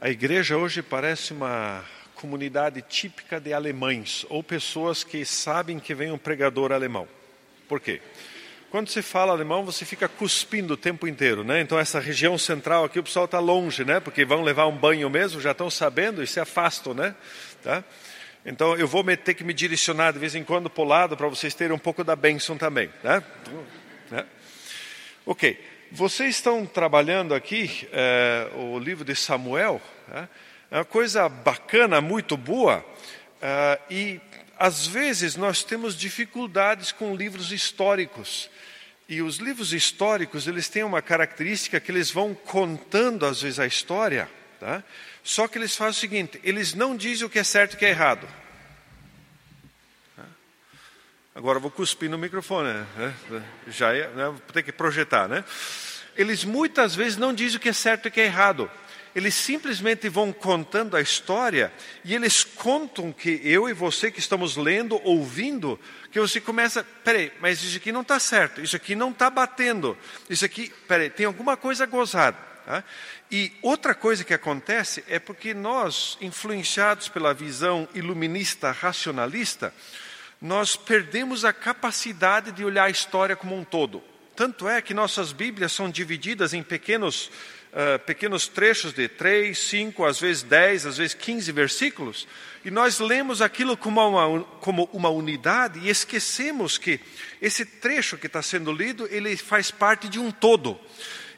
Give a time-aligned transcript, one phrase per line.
[0.00, 6.12] A igreja hoje parece uma comunidade típica de alemães ou pessoas que sabem que vem
[6.12, 7.08] um pregador alemão.
[7.68, 8.00] Por quê?
[8.70, 11.60] Quando se fala alemão, você fica cuspindo o tempo inteiro, né?
[11.60, 13.98] Então essa região central aqui o pessoal está longe, né?
[13.98, 17.12] Porque vão levar um banho mesmo, já estão sabendo e se afastam, né?
[17.60, 17.82] Tá?
[18.46, 21.26] Então eu vou ter que me direcionar de vez em quando para o lado para
[21.26, 23.20] vocês terem um pouco da bênção também, né?
[24.12, 24.24] né?
[25.26, 25.58] Ok.
[25.90, 30.28] Vocês estão trabalhando aqui é, o livro de Samuel, né?
[30.70, 32.84] é uma coisa bacana, muito boa,
[33.40, 34.20] é, e
[34.58, 38.50] às vezes nós temos dificuldades com livros históricos.
[39.08, 43.66] E os livros históricos, eles têm uma característica que eles vão contando às vezes a
[43.66, 44.28] história,
[44.60, 44.84] tá?
[45.24, 47.78] só que eles fazem o seguinte, eles não dizem o que é certo e o
[47.78, 48.28] que é errado.
[51.38, 53.14] Agora vou cuspir no microfone, né?
[53.68, 54.24] já é, né?
[54.24, 55.44] vou ter que projetar, né?
[56.16, 58.68] Eles muitas vezes não dizem o que é certo e o que é errado.
[59.14, 61.72] Eles simplesmente vão contando a história
[62.04, 65.78] e eles contam que eu e você que estamos lendo, ouvindo,
[66.10, 69.96] que você começa, peraí, mas isso aqui não está certo, isso aqui não está batendo,
[70.28, 72.36] isso aqui, peraí, tem alguma coisa gozada.
[72.66, 72.82] Tá?
[73.30, 79.72] E outra coisa que acontece é porque nós, influenciados pela visão iluminista racionalista,
[80.40, 84.02] nós perdemos a capacidade de olhar a história como um todo.
[84.36, 87.26] Tanto é que nossas Bíblias são divididas em pequenos,
[87.72, 92.28] uh, pequenos trechos de três, cinco, às vezes dez, às vezes quinze versículos,
[92.64, 97.00] e nós lemos aquilo como uma, como uma unidade e esquecemos que
[97.42, 100.78] esse trecho que está sendo lido, ele faz parte de um todo.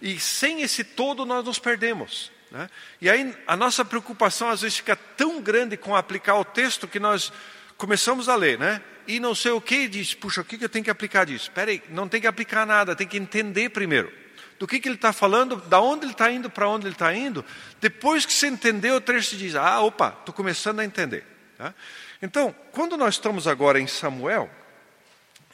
[0.03, 2.31] E sem esse todo nós nos perdemos.
[2.51, 2.69] Né?
[3.01, 6.99] E aí a nossa preocupação às vezes fica tão grande com aplicar o texto que
[6.99, 7.33] nós
[7.81, 8.83] começamos a ler, né?
[9.09, 11.45] E não sei o que, e diz, puxa, o que eu tenho que aplicar disso?
[11.45, 14.13] Espera aí, não tem que aplicar nada, tem que entender primeiro.
[14.59, 17.15] Do que, que ele está falando, da onde ele está indo, para onde ele está
[17.15, 17.43] indo.
[17.81, 21.25] Depois que você entendeu, o trecho diz, ah, opa, estou começando a entender.
[21.57, 21.75] Tá?
[22.21, 24.51] Então, quando nós estamos agora em Samuel,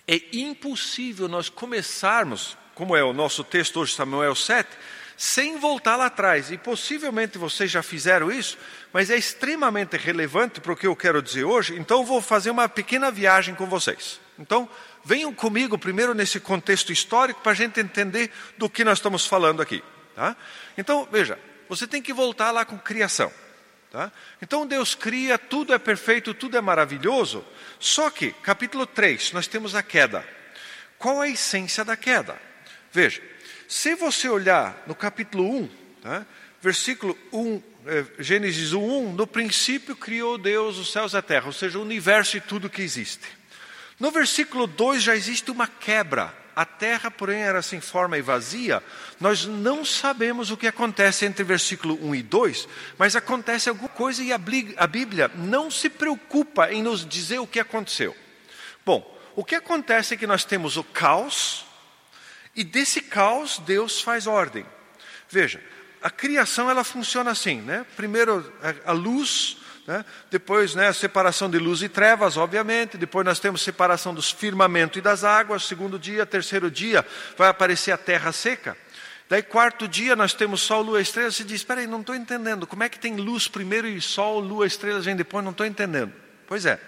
[0.09, 4.69] é impossível nós começarmos, como é o nosso texto hoje, Samuel 7,
[5.17, 6.51] sem voltar lá atrás.
[6.51, 8.59] E possivelmente vocês já fizeram isso,
[8.93, 12.69] mas é extremamente relevante para o que eu quero dizer hoje, então vou fazer uma
[12.69, 14.21] pequena viagem com vocês.
[14.39, 14.69] Então,
[15.05, 19.63] venham comigo primeiro nesse contexto histórico para a gente entender do que nós estamos falando
[19.63, 19.83] aqui.
[20.15, 20.37] Tá?
[20.77, 21.39] Então, veja,
[21.69, 23.33] você tem que voltar lá com criação.
[23.91, 24.13] Tá?
[24.43, 27.45] Então Deus cria, tudo é perfeito, tudo é maravilhoso,
[27.79, 30.27] só que, capítulo 3, nós temos a queda.
[30.99, 32.37] Qual a essência da queda?
[32.93, 33.23] Veja,
[33.69, 35.69] se você olhar no capítulo 1,
[36.03, 36.27] tá?
[36.61, 41.53] versículo 1, é, Gênesis 1, no princípio criou Deus os céus e a terra, ou
[41.53, 43.27] seja, o universo e tudo que existe.
[43.99, 46.35] No versículo 2 já existe uma quebra.
[46.55, 48.83] A terra, porém, era sem forma e vazia.
[49.21, 54.23] Nós não sabemos o que acontece entre versículo 1 e 2, mas acontece alguma coisa
[54.23, 58.17] e a Bíblia não se preocupa em nos dizer o que aconteceu.
[58.87, 61.66] Bom, o que acontece é que nós temos o caos,
[62.57, 64.65] e desse caos, Deus faz ordem.
[65.29, 65.63] Veja,
[66.03, 67.85] a criação ela funciona assim, né?
[67.97, 68.53] Primeiro
[68.85, 70.05] a luz, né?
[70.31, 72.97] depois né, a separação de luz e trevas, obviamente.
[72.97, 75.65] Depois nós temos separação dos firmamento e das águas.
[75.65, 77.07] Segundo dia, terceiro dia,
[77.37, 78.77] vai aparecer a terra seca.
[79.29, 81.37] Daí quarto dia nós temos sol, lua, estrelas.
[81.37, 82.67] Você diz, espera aí, não estou entendendo.
[82.67, 85.45] Como é que tem luz primeiro e sol, lua, estrelas vem depois?
[85.45, 86.13] Não estou entendendo.
[86.47, 86.81] Pois é.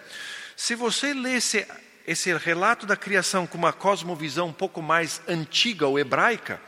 [0.57, 1.67] Se você lesse
[2.09, 6.59] esse relato da criação com uma cosmovisão um pouco mais antiga ou hebraica,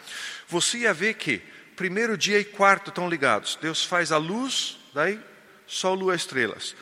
[0.47, 1.39] você ia ver que
[1.75, 3.59] primeiro dia e quarto estão ligados.
[3.59, 5.19] Deus faz a luz, daí
[5.67, 6.77] sol, lua, estrelas.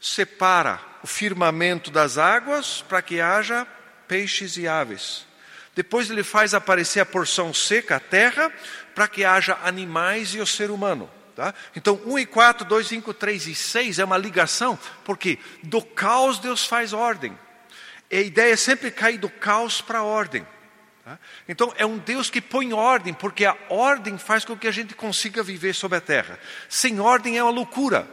[0.00, 3.66] Separa o firmamento das águas para que haja
[4.06, 5.26] peixes e aves.
[5.74, 8.52] Depois ele faz aparecer a porção seca, a terra,
[8.94, 11.10] para que haja animais e o ser humano.
[11.34, 11.52] Tá?
[11.74, 16.38] Então, 1 e 4, 2, 5, 3 e 6 é uma ligação, porque do caos
[16.38, 17.36] Deus faz ordem
[18.16, 20.46] a ideia é sempre cair do caos para a ordem.
[21.04, 21.18] Tá?
[21.48, 24.94] Então, é um Deus que põe ordem, porque a ordem faz com que a gente
[24.94, 26.38] consiga viver sobre a terra.
[26.68, 28.08] Sem ordem é uma loucura.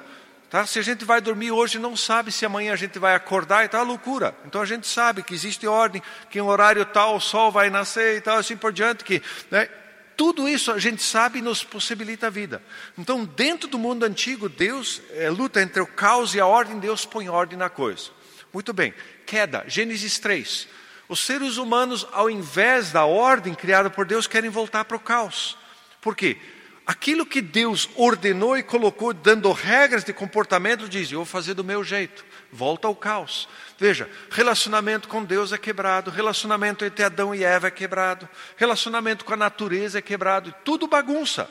[0.50, 0.66] Tá?
[0.66, 3.80] Se a gente vai dormir hoje, não sabe se amanhã a gente vai acordar, então
[3.80, 4.36] é loucura.
[4.46, 7.70] Então a gente sabe que existe ordem, que em um horário tal o sol vai
[7.70, 9.06] nascer e tal, assim por diante.
[9.06, 9.70] Que, né?
[10.18, 12.62] Tudo isso a gente sabe e nos possibilita a vida.
[12.98, 17.06] Então, dentro do mundo antigo, Deus é, luta entre o caos e a ordem, Deus
[17.06, 18.12] põe ordem na coisa.
[18.53, 18.94] Muito bem,
[19.25, 20.68] queda, Gênesis 3.
[21.07, 25.57] Os seres humanos, ao invés da ordem criada por Deus, querem voltar para o caos.
[26.01, 26.38] Por quê?
[26.86, 31.63] Aquilo que Deus ordenou e colocou, dando regras de comportamento, diz: Eu vou fazer do
[31.63, 32.25] meu jeito.
[32.51, 33.48] Volta ao caos.
[33.77, 38.27] Veja, relacionamento com Deus é quebrado, relacionamento entre Adão e Eva é quebrado,
[38.57, 41.50] relacionamento com a natureza é quebrado, tudo bagunça.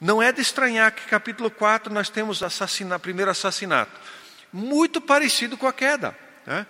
[0.00, 3.92] Não é de estranhar que capítulo 4 nós temos o primeiro assassinato.
[4.56, 6.16] Muito parecido com a queda.
[6.46, 6.64] Né?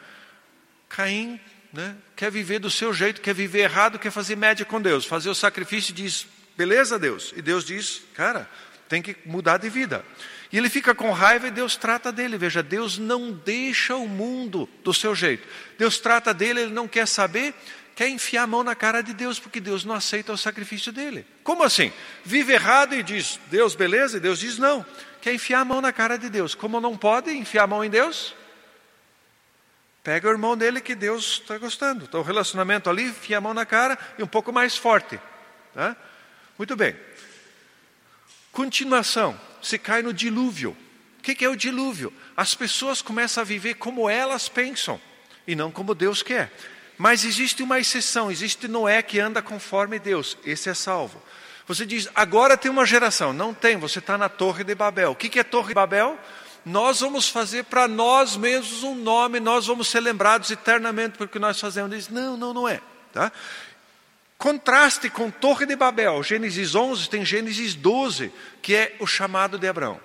[0.89, 1.39] Caim
[1.71, 5.29] né, quer viver do seu jeito, quer viver errado, quer fazer média com Deus, fazer
[5.29, 6.27] o sacrifício e diz,
[6.57, 7.35] beleza Deus.
[7.37, 8.49] E Deus diz, cara,
[8.89, 10.03] tem que mudar de vida.
[10.51, 12.39] E ele fica com raiva e Deus trata dele.
[12.39, 15.47] Veja, Deus não deixa o mundo do seu jeito.
[15.77, 17.53] Deus trata dele, ele não quer saber,
[17.95, 21.27] quer enfiar a mão na cara de Deus, porque Deus não aceita o sacrifício dele.
[21.43, 21.93] Como assim?
[22.25, 24.17] Vive errado e diz, Deus, beleza?
[24.17, 24.85] E Deus diz, não.
[25.21, 26.55] Quer enfiar a mão na cara de Deus.
[26.55, 28.35] Como não pode enfiar a mão em Deus?
[30.03, 32.05] Pega o irmão dele que Deus está gostando.
[32.05, 35.19] Então, o relacionamento ali, enfia a mão na cara e um pouco mais forte.
[35.73, 35.97] Tá?
[36.59, 36.95] Muito bem.
[38.53, 40.77] Continuação se cai no dilúvio.
[41.19, 42.13] O que é o dilúvio?
[42.37, 45.01] As pessoas começam a viver como elas pensam
[45.47, 46.53] e não como Deus quer.
[46.97, 51.21] Mas existe uma exceção, existe Noé que anda conforme Deus, esse é salvo.
[51.67, 53.33] Você diz, agora tem uma geração.
[53.33, 55.13] Não tem, você está na Torre de Babel.
[55.13, 56.19] O que é Torre de Babel?
[56.65, 61.61] Nós vamos fazer para nós mesmos um nome, nós vamos ser lembrados eternamente porque nós
[61.61, 61.91] fazemos.
[61.91, 62.81] Diz, não, não, não é.
[63.13, 63.31] Tá?
[64.39, 69.69] Contraste com Torre de Babel, Gênesis 11, tem Gênesis 12, que é o chamado de
[69.69, 70.01] Abraão.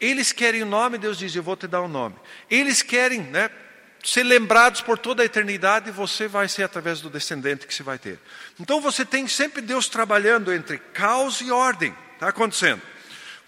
[0.00, 2.16] Eles querem o nome, Deus diz: Eu vou te dar o um nome.
[2.50, 3.48] Eles querem né,
[4.04, 7.98] ser lembrados por toda a eternidade, você vai ser através do descendente que você vai
[7.98, 8.18] ter.
[8.60, 11.94] Então você tem sempre Deus trabalhando entre caos e ordem.
[12.12, 12.82] Está acontecendo.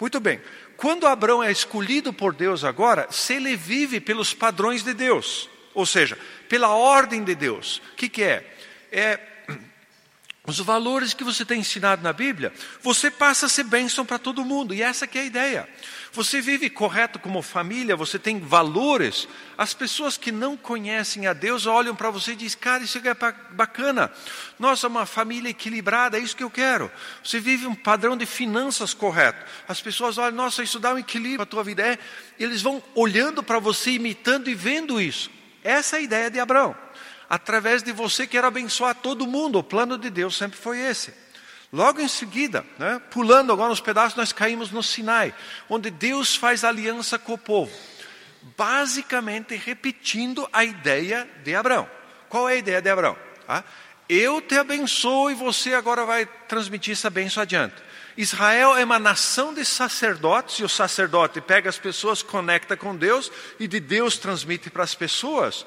[0.00, 0.40] Muito bem.
[0.76, 5.84] Quando Abraão é escolhido por Deus agora, se ele vive pelos padrões de Deus, ou
[5.84, 6.18] seja,
[6.48, 8.56] pela ordem de Deus, o que, que é?
[8.90, 9.20] É
[10.46, 14.44] os valores que você tem ensinado na Bíblia, você passa a ser bênção para todo
[14.44, 15.68] mundo, e essa que é a ideia.
[16.16, 19.28] Você vive correto como família, você tem valores.
[19.58, 23.14] As pessoas que não conhecem a Deus olham para você e dizem, cara, isso é
[23.50, 24.10] bacana.
[24.58, 26.90] Nossa, uma família equilibrada, é isso que eu quero.
[27.22, 29.44] Você vive um padrão de finanças correto.
[29.68, 31.82] As pessoas olham, nossa, isso dá um equilíbrio para a tua vida.
[31.86, 31.98] É,
[32.38, 35.30] eles vão olhando para você, imitando e vendo isso.
[35.62, 36.74] Essa é a ideia de Abraão
[37.28, 39.58] através de você quero abençoar todo mundo.
[39.58, 41.12] O plano de Deus sempre foi esse.
[41.76, 45.34] Logo em seguida, né, pulando agora nos pedaços, nós caímos no Sinai,
[45.68, 47.70] onde Deus faz aliança com o povo,
[48.56, 51.86] basicamente repetindo a ideia de Abraão.
[52.30, 53.14] Qual é a ideia de Abraão?
[53.46, 53.62] Ah,
[54.08, 57.74] eu te abençoo e você agora vai transmitir essa bênção adiante.
[58.16, 63.30] Israel é uma nação de sacerdotes, e o sacerdote pega as pessoas, conecta com Deus,
[63.60, 65.66] e de Deus transmite para as pessoas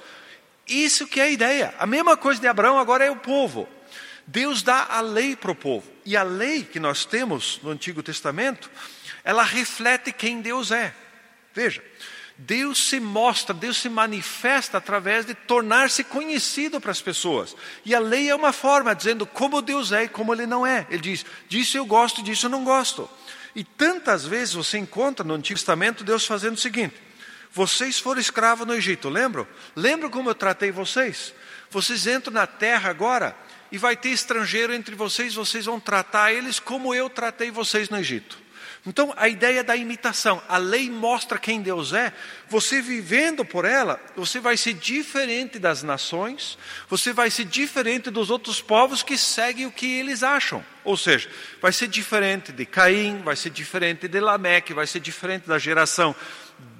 [0.67, 1.75] isso que é a ideia.
[1.77, 3.69] A mesma coisa de Abraão agora é o povo.
[4.31, 5.91] Deus dá a lei para o povo.
[6.05, 8.69] E a lei que nós temos no Antigo Testamento,
[9.23, 10.93] ela reflete quem Deus é.
[11.51, 11.83] Veja,
[12.37, 17.55] Deus se mostra, Deus se manifesta através de tornar-se conhecido para as pessoas.
[17.83, 20.85] E a lei é uma forma dizendo como Deus é e como Ele não é.
[20.91, 23.09] Ele diz: disso eu gosto, disso eu não gosto.
[23.55, 26.95] E tantas vezes você encontra no Antigo Testamento Deus fazendo o seguinte:
[27.51, 29.47] vocês foram escravos no Egito, lembram?
[29.75, 31.33] Lembram como eu tratei vocês?
[31.71, 33.35] Vocês entram na terra agora
[33.71, 37.97] e vai ter estrangeiro entre vocês, vocês vão tratar eles como eu tratei vocês no
[37.97, 38.49] Egito.
[38.85, 42.13] Então, a ideia da imitação, a lei mostra quem Deus é,
[42.47, 46.57] você vivendo por ela, você vai ser diferente das nações,
[46.87, 50.63] você vai ser diferente dos outros povos que seguem o que eles acham.
[50.85, 51.29] Ou seja,
[51.61, 56.15] vai ser diferente de Caim, vai ser diferente de Lameque, vai ser diferente da geração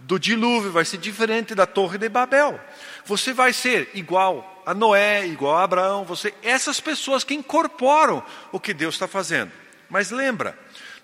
[0.03, 2.59] do dilúvio, vai ser diferente da Torre de Babel.
[3.05, 8.59] Você vai ser igual a Noé, igual a Abraão, você, essas pessoas que incorporam o
[8.59, 9.51] que Deus está fazendo.
[9.89, 10.55] Mas lembra,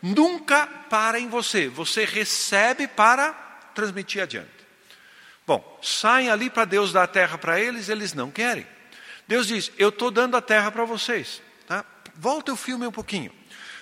[0.04, 3.34] nunca para em você, você recebe para
[3.74, 4.52] transmitir adiante.
[5.48, 8.68] Bom, saem ali para Deus dar a terra para eles, eles não querem.
[9.28, 11.42] Deus diz: Eu estou dando a terra para vocês.
[11.68, 11.84] Tá?
[12.14, 13.32] Volta o filme um pouquinho.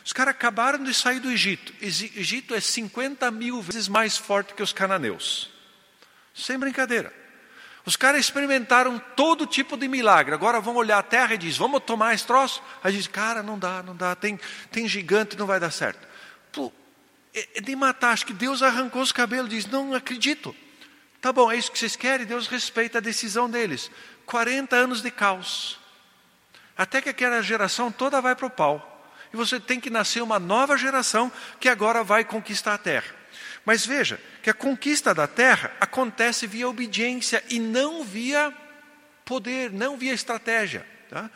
[0.05, 1.73] Os caras acabaram de sair do Egito.
[1.81, 5.51] Egito é 50 mil vezes mais forte que os cananeus.
[6.33, 7.22] Sem brincadeira.
[7.85, 10.33] Os caras experimentaram todo tipo de milagre.
[10.33, 12.63] Agora vão olhar a terra e diz: Vamos tomar esse troço?
[12.83, 14.15] Aí diz: Cara, não dá, não dá.
[14.15, 14.39] Tem,
[14.71, 16.07] tem gigante, não vai dar certo.
[16.51, 16.71] Pô,
[17.33, 18.11] é, é de matar.
[18.11, 19.49] Acho que Deus arrancou os cabelos.
[19.49, 20.55] Diz: Não acredito.
[21.19, 22.25] Tá bom, é isso que vocês querem.
[22.25, 23.91] Deus respeita a decisão deles.
[24.25, 25.79] 40 anos de caos.
[26.77, 28.93] Até que aquela geração toda vai para o pau
[29.33, 33.22] e você tem que nascer uma nova geração que agora vai conquistar a terra.
[33.65, 38.53] Mas veja que a conquista da terra acontece via obediência e não via
[39.23, 40.85] poder, não via estratégia.
[41.09, 41.29] Tá?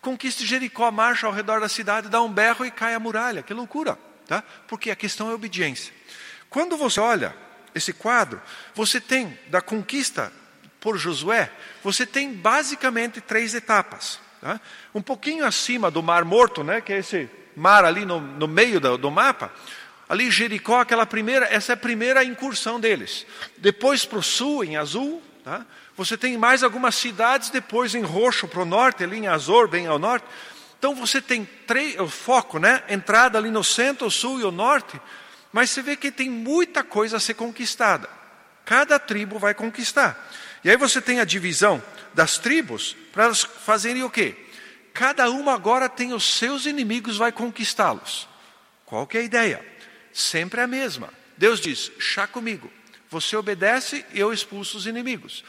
[0.00, 3.42] Conquista Jericó, marcha ao redor da cidade, dá um berro e cai a muralha.
[3.42, 3.98] Que loucura!
[4.26, 4.42] Tá?
[4.66, 5.92] Porque a questão é obediência.
[6.48, 7.34] Quando você olha
[7.74, 8.40] esse quadro,
[8.74, 10.32] você tem da conquista
[10.80, 11.50] por Josué,
[11.82, 14.20] você tem basicamente três etapas.
[14.40, 14.60] Tá?
[14.94, 18.80] Um pouquinho acima do Mar Morto, né, que é esse mar ali no, no meio
[18.80, 19.52] do, do mapa,
[20.08, 23.26] Ali Jericó, aquela primeira, essa é a primeira incursão deles.
[23.56, 25.64] Depois para o sul, em azul, tá?
[25.96, 29.86] você tem mais algumas cidades, depois em roxo para o norte, ali em Azor, bem
[29.86, 30.26] ao norte.
[30.78, 32.82] Então você tem três, o foco, né?
[32.88, 35.00] Entrada ali no centro, o sul e o norte.
[35.50, 38.08] Mas você vê que tem muita coisa a ser conquistada.
[38.64, 40.30] Cada tribo vai conquistar.
[40.62, 41.82] E aí você tem a divisão
[42.12, 44.36] das tribos para elas fazerem o quê?
[44.92, 48.28] Cada uma agora tem os seus inimigos, vai conquistá-los.
[48.84, 49.73] Qual que é a ideia?
[50.14, 51.12] Sempre a mesma.
[51.36, 52.72] Deus diz: chá comigo.
[53.10, 55.44] Você obedece e eu expulso os inimigos.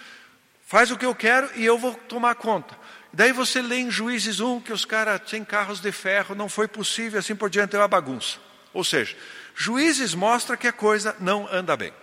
[0.66, 2.78] Faz o que eu quero e eu vou tomar conta.
[3.14, 6.68] Daí você lê em Juízes 1 que os caras têm carros de ferro, não foi
[6.68, 8.40] possível, assim por diante é uma bagunça.
[8.74, 9.16] Ou seja,
[9.56, 11.94] Juízes mostra que a coisa não anda bem.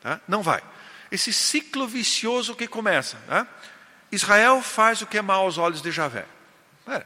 [0.00, 0.20] Tá?
[0.26, 0.62] Não vai.
[1.10, 3.16] Esse ciclo vicioso que começa.
[3.28, 3.46] Tá?
[4.10, 6.26] Israel faz o que é mal aos olhos de Javé.
[6.88, 7.04] É,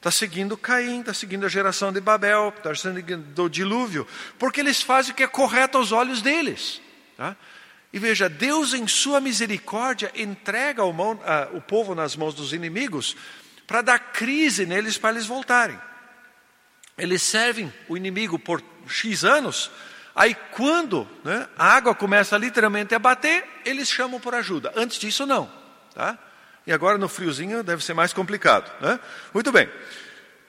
[0.00, 4.80] Está seguindo Caim, está seguindo a geração de Babel, está seguindo o dilúvio, porque eles
[4.80, 6.80] fazem o que é correto aos olhos deles.
[7.18, 7.36] Tá?
[7.92, 12.54] E veja, Deus, em sua misericórdia, entrega o, mão, uh, o povo nas mãos dos
[12.54, 13.14] inimigos
[13.66, 15.78] para dar crise neles para eles voltarem.
[16.96, 19.70] Eles servem o inimigo por X anos,
[20.14, 24.72] aí quando né, a água começa literalmente a bater, eles chamam por ajuda.
[24.74, 25.52] Antes disso, não.
[25.94, 26.18] Tá?
[26.70, 28.70] E agora no friozinho deve ser mais complicado.
[28.80, 29.00] Né?
[29.34, 29.68] Muito bem.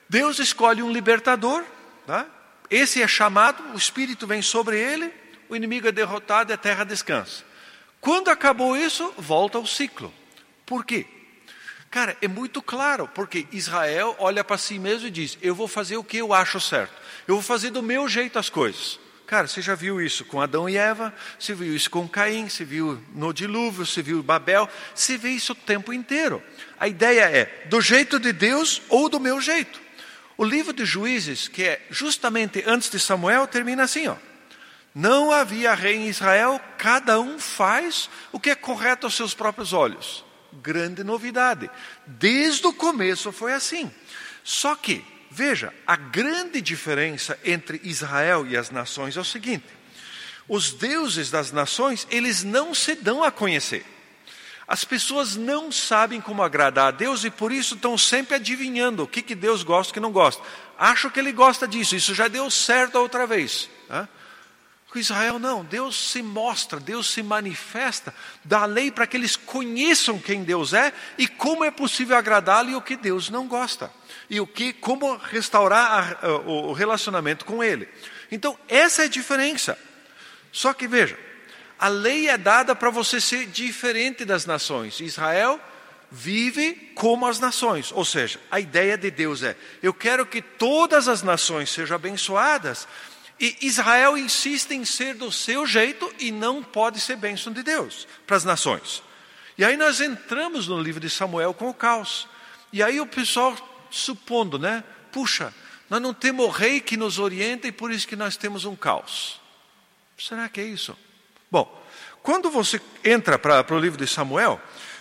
[0.08, 1.64] Deus escolhe um libertador.
[2.06, 2.28] Tá?
[2.70, 5.12] Esse é chamado, o Espírito vem sobre ele,
[5.50, 7.44] o inimigo é derrotado e a terra descansa.
[8.00, 10.14] Quando acabou isso, volta ao ciclo.
[10.64, 11.08] Por quê?
[11.90, 15.98] Cara, é muito claro, porque Israel olha para si mesmo e diz: Eu vou fazer
[15.98, 16.94] o que eu acho certo,
[17.28, 19.00] eu vou fazer do meu jeito as coisas.
[19.32, 22.66] Cara, você já viu isso com Adão e Eva, você viu isso com Caim, você
[22.66, 26.44] viu no dilúvio, você viu Babel, você vê isso o tempo inteiro.
[26.78, 29.80] A ideia é do jeito de Deus ou do meu jeito.
[30.36, 34.18] O livro de Juízes, que é justamente antes de Samuel, termina assim, ó.
[34.94, 39.72] Não havia rei em Israel, cada um faz o que é correto aos seus próprios
[39.72, 40.26] olhos.
[40.62, 41.72] Grande novidade.
[42.06, 43.90] Desde o começo foi assim.
[44.44, 49.64] Só que Veja, a grande diferença entre Israel e as nações é o seguinte:
[50.46, 53.86] os deuses das nações, eles não se dão a conhecer.
[54.68, 59.08] As pessoas não sabem como agradar a Deus e por isso estão sempre adivinhando o
[59.08, 60.44] que, que Deus gosta e o que não gosta.
[60.78, 63.70] Acho que ele gosta disso, isso já deu certo a outra vez.
[63.88, 64.08] Né?
[64.90, 70.20] Com Israel não, Deus se mostra, Deus se manifesta, dá lei para que eles conheçam
[70.20, 73.90] quem Deus é e como é possível agradá-lo e o que Deus não gosta
[74.32, 77.86] e o que, como restaurar a, o relacionamento com Ele.
[78.32, 79.78] Então, essa é a diferença.
[80.54, 81.20] Só que veja,
[81.78, 85.02] a lei é dada para você ser diferente das nações.
[85.02, 85.60] Israel
[86.10, 91.10] vive como as nações, ou seja, a ideia de Deus é: eu quero que todas
[91.10, 92.88] as nações sejam abençoadas,
[93.38, 98.08] e Israel insiste em ser do seu jeito e não pode ser bênção de Deus
[98.26, 99.04] para as nações.
[99.58, 102.30] E aí nós entramos no livro de Samuel com o caos.
[102.72, 103.56] E aí o pessoal
[103.92, 104.84] supondo, né?
[105.12, 105.54] Puxa,
[105.90, 109.40] nós não temos rei que nos orienta e por isso que nós temos um caos.
[110.18, 110.98] Será que é isso?
[111.52, 111.84] Bom,
[112.24, 114.60] quando você entra para o livro de Samuel,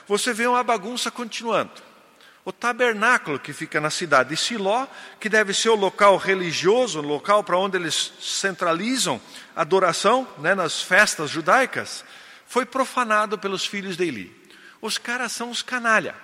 [0.09, 1.71] você vê uma bagunça continuando.
[2.45, 4.87] O tabernáculo que fica na cidade de Siló,
[5.21, 9.21] que deve ser o local religioso, o local para onde eles centralizam
[9.55, 12.05] a adoração né, nas festas judaicas,
[12.47, 14.51] foi profanado pelos filhos de Eli.
[14.81, 16.17] Os caras são os canalha.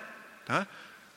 [0.45, 0.67] Tá?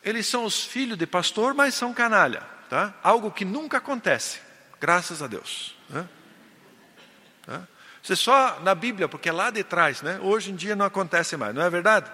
[0.02, 2.42] Eles são os filhos de pastor, mas são canalha.
[2.69, 2.95] Tá?
[3.02, 4.40] Algo que nunca acontece,
[4.80, 5.76] graças a Deus.
[5.88, 6.09] Né?
[7.45, 7.62] Tá?
[8.09, 10.02] É só na Bíblia, porque é lá de trás.
[10.02, 10.19] Né?
[10.23, 12.11] Hoje em dia não acontece mais, não é verdade?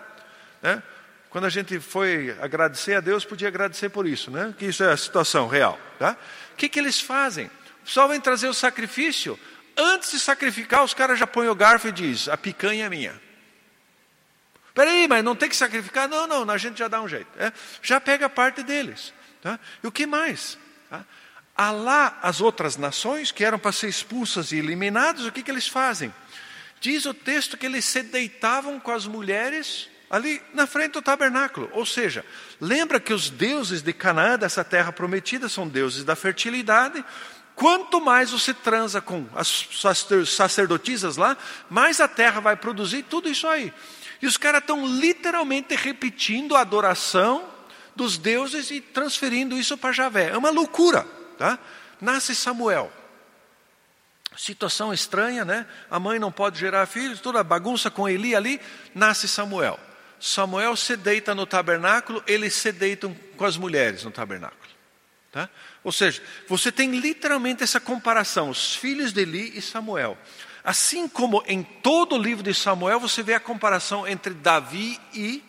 [0.62, 0.82] Né?
[1.30, 4.54] Quando a gente foi agradecer a Deus, podia agradecer por isso, né?
[4.58, 5.78] que isso é a situação real.
[5.98, 6.16] Tá?
[6.52, 7.46] O que, que eles fazem?
[7.82, 9.38] O pessoal vem trazer o sacrifício,
[9.76, 13.25] antes de sacrificar, os caras já põem o garfo e diz: a picanha é minha.
[14.76, 16.06] Peraí, mas não tem que sacrificar?
[16.06, 17.28] Não, não, a gente já dá um jeito.
[17.38, 19.10] É, já pega parte deles.
[19.40, 19.58] Tá?
[19.82, 20.58] E o que mais?
[20.90, 21.02] Tá?
[21.56, 25.50] Há lá as outras nações que eram para ser expulsas e eliminadas, o que, que
[25.50, 26.12] eles fazem?
[26.78, 31.70] Diz o texto que eles se deitavam com as mulheres ali na frente do tabernáculo.
[31.72, 32.22] Ou seja,
[32.60, 37.02] lembra que os deuses de Canaã, dessa terra prometida, são deuses da fertilidade.
[37.54, 39.70] Quanto mais você transa com as
[40.26, 41.34] sacerdotisas lá,
[41.70, 43.72] mais a terra vai produzir tudo isso aí.
[44.20, 47.48] E os caras estão literalmente repetindo a adoração
[47.94, 50.30] dos deuses e transferindo isso para Javé.
[50.30, 51.06] É uma loucura.
[51.38, 51.58] Tá?
[52.00, 52.92] Nasce Samuel.
[54.36, 55.66] Situação estranha, né?
[55.90, 58.60] A mãe não pode gerar filhos, toda bagunça com Eli ali.
[58.94, 59.80] Nasce Samuel.
[60.20, 64.60] Samuel se deita no tabernáculo, eles se deitam com as mulheres no tabernáculo.
[65.32, 65.48] Tá?
[65.84, 70.16] Ou seja, você tem literalmente essa comparação, os filhos de Eli e Samuel.
[70.66, 75.40] Assim como em todo o livro de Samuel você vê a comparação entre Davi e,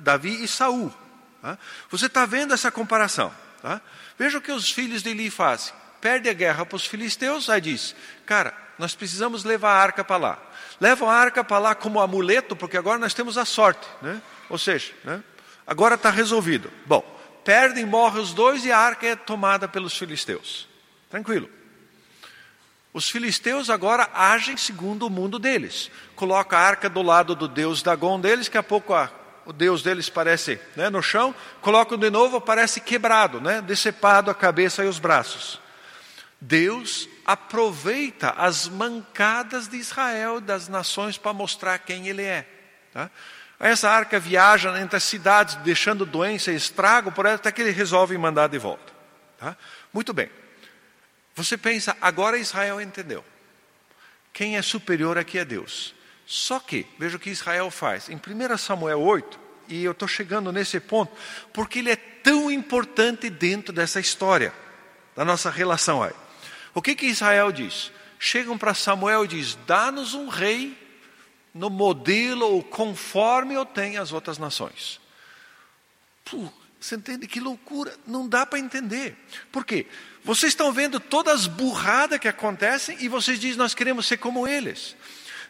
[0.00, 0.92] Davi e Saul.
[1.40, 1.56] Tá?
[1.88, 3.32] Você está vendo essa comparação.
[3.62, 3.80] Tá?
[4.18, 5.72] Veja o que os filhos de Eli fazem.
[6.00, 7.94] Perde a guerra para os filisteus, aí diz,
[8.26, 10.38] cara, nós precisamos levar a arca para lá.
[10.80, 13.86] Levam a arca para lá como amuleto, porque agora nós temos a sorte.
[14.02, 14.20] Né?
[14.48, 15.22] Ou seja, né?
[15.68, 16.68] agora está resolvido.
[16.84, 17.04] Bom,
[17.44, 20.68] perdem, morrem os dois e a arca é tomada pelos filisteus.
[21.08, 21.48] Tranquilo.
[22.92, 25.90] Os filisteus agora agem segundo o mundo deles.
[26.16, 29.10] Coloca a arca do lado do deus Dagon deles, daqui a pouco a,
[29.44, 34.34] o deus deles parece né, no chão, colocam de novo, parece quebrado, né, decepado a
[34.34, 35.60] cabeça e os braços.
[36.40, 42.46] Deus aproveita as mancadas de Israel, das nações, para mostrar quem Ele é.
[42.92, 43.10] Tá?
[43.60, 47.72] Essa arca viaja entre as cidades, deixando doença e estrago, por ela, até que Ele
[47.72, 48.92] resolve mandar de volta.
[49.38, 49.56] Tá?
[49.92, 50.30] Muito bem.
[51.38, 53.24] Você pensa, agora Israel entendeu.
[54.32, 55.94] Quem é superior aqui é Deus.
[56.26, 58.08] Só que, veja o que Israel faz.
[58.08, 61.16] Em 1 Samuel 8, e eu estou chegando nesse ponto,
[61.52, 64.52] porque ele é tão importante dentro dessa história,
[65.14, 66.12] da nossa relação aí.
[66.74, 67.92] O que que Israel diz?
[68.18, 70.76] Chegam para Samuel e diz: "Dá-nos um rei
[71.54, 75.00] no modelo ou conforme eu tenho as outras nações".
[76.24, 77.96] Puh, você entende que loucura?
[78.06, 79.16] Não dá para entender.
[79.50, 79.86] Por quê?
[80.28, 84.46] Vocês estão vendo todas as burradas que acontecem e vocês dizem nós queremos ser como
[84.46, 84.94] eles.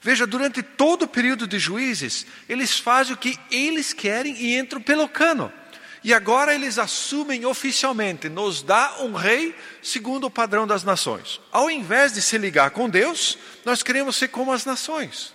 [0.01, 4.81] Veja, durante todo o período de juízes, eles fazem o que eles querem e entram
[4.81, 5.53] pelo cano.
[6.05, 11.41] E agora eles assumem oficialmente, nos dá um rei segundo o padrão das nações.
[11.51, 15.35] Ao invés de se ligar com Deus, nós queremos ser como as nações.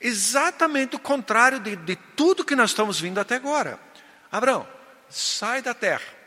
[0.00, 3.80] Exatamente o contrário de, de tudo que nós estamos vindo até agora.
[4.30, 4.64] Abraão,
[5.08, 6.19] sai da terra.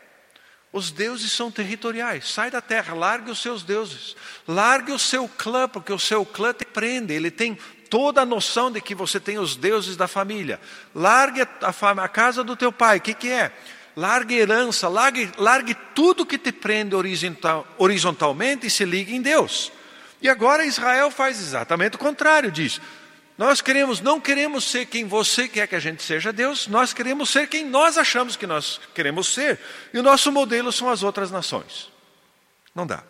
[0.74, 2.28] Os deuses são territoriais.
[2.28, 4.16] Sai da terra, largue os seus deuses.
[4.46, 7.14] Largue o seu clã, porque o seu clã te prende.
[7.14, 7.56] Ele tem
[7.88, 10.60] toda a noção de que você tem os deuses da família.
[10.92, 13.52] Largue a, a, a casa do teu pai, o que, que é?
[13.94, 19.70] Largue herança, largue, largue tudo que te prende horizontal, horizontalmente e se ligue em Deus.
[20.20, 22.80] E agora Israel faz exatamente o contrário, diz:
[23.36, 27.30] nós queremos, não queremos ser quem você quer que a gente seja Deus, nós queremos
[27.30, 29.58] ser quem nós achamos que nós queremos ser.
[29.92, 31.90] E o nosso modelo são as outras nações.
[32.72, 33.02] Não dá.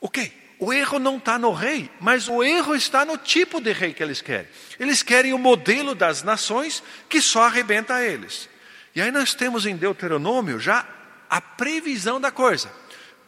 [0.00, 3.92] Ok, o erro não está no rei, mas o erro está no tipo de rei
[3.92, 4.48] que eles querem.
[4.78, 8.48] Eles querem o modelo das nações que só arrebenta eles.
[8.92, 10.84] E aí nós temos em Deuteronômio já
[11.30, 12.72] a previsão da coisa.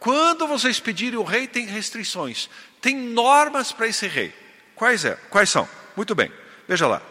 [0.01, 2.49] Quando vocês pedirem o rei, tem restrições,
[2.81, 4.33] tem normas para esse rei.
[4.79, 5.19] Quais, é?
[5.29, 5.69] Quais são?
[5.97, 6.33] Muito bem,
[6.69, 7.03] veja lá.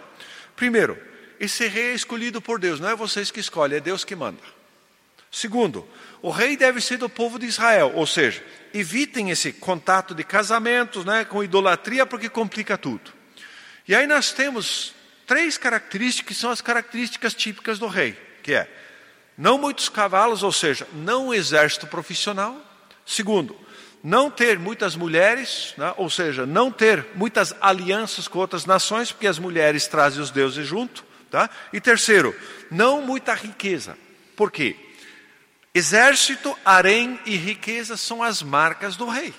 [0.55, 0.97] Primeiro,
[1.37, 4.39] esse rei é escolhido por Deus, não é vocês que escolhem, é Deus que manda.
[5.29, 5.85] Segundo,
[6.21, 8.41] o rei deve ser do povo de Israel, ou seja,
[8.73, 13.11] evitem esse contato de casamentos né, com idolatria, porque complica tudo.
[13.85, 14.93] E aí nós temos
[15.25, 18.65] três características que são as características típicas do rei, que é
[19.37, 22.59] não muitos cavalos, ou seja, não um exército profissional.
[23.05, 23.59] Segundo,
[24.07, 29.27] não ter muitas mulheres, né, ou seja, não ter muitas alianças com outras nações, porque
[29.27, 31.05] as mulheres trazem os deuses junto.
[31.29, 31.49] Tá?
[31.73, 32.33] E terceiro,
[32.71, 33.97] não muita riqueza.
[34.33, 34.77] Por quê?
[35.75, 39.33] Exército, harém e riqueza são as marcas do rei.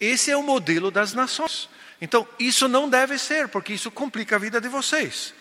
[0.00, 1.68] Esse é o modelo das nações.
[2.00, 5.34] Então, isso não deve ser, porque isso complica a vida de vocês.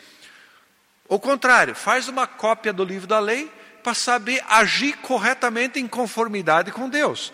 [1.09, 3.49] Ao contrário, faz uma cópia do livro da lei
[3.81, 7.31] para saber agir corretamente em conformidade com Deus.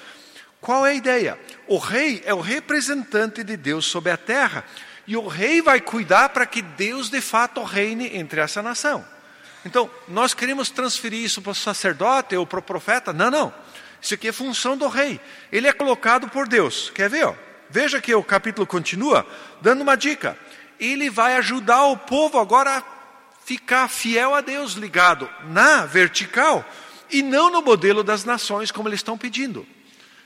[0.63, 1.38] Qual é a ideia?
[1.67, 4.63] O rei é o representante de Deus sobre a terra,
[5.06, 9.04] e o rei vai cuidar para que Deus de fato reine entre essa nação.
[9.65, 13.12] Então, nós queremos transferir isso para o sacerdote ou para o profeta?
[13.12, 13.54] Não, não.
[14.02, 15.19] Isso aqui é função do rei.
[15.52, 16.89] Ele é colocado por Deus.
[16.95, 17.38] Quer ver?
[17.69, 19.28] Veja que o capítulo continua
[19.60, 20.38] dando uma dica.
[20.80, 22.84] Ele vai ajudar o povo agora a
[23.43, 26.63] ficar fiel a Deus, ligado na vertical
[27.12, 29.67] e não no modelo das nações, como eles estão pedindo.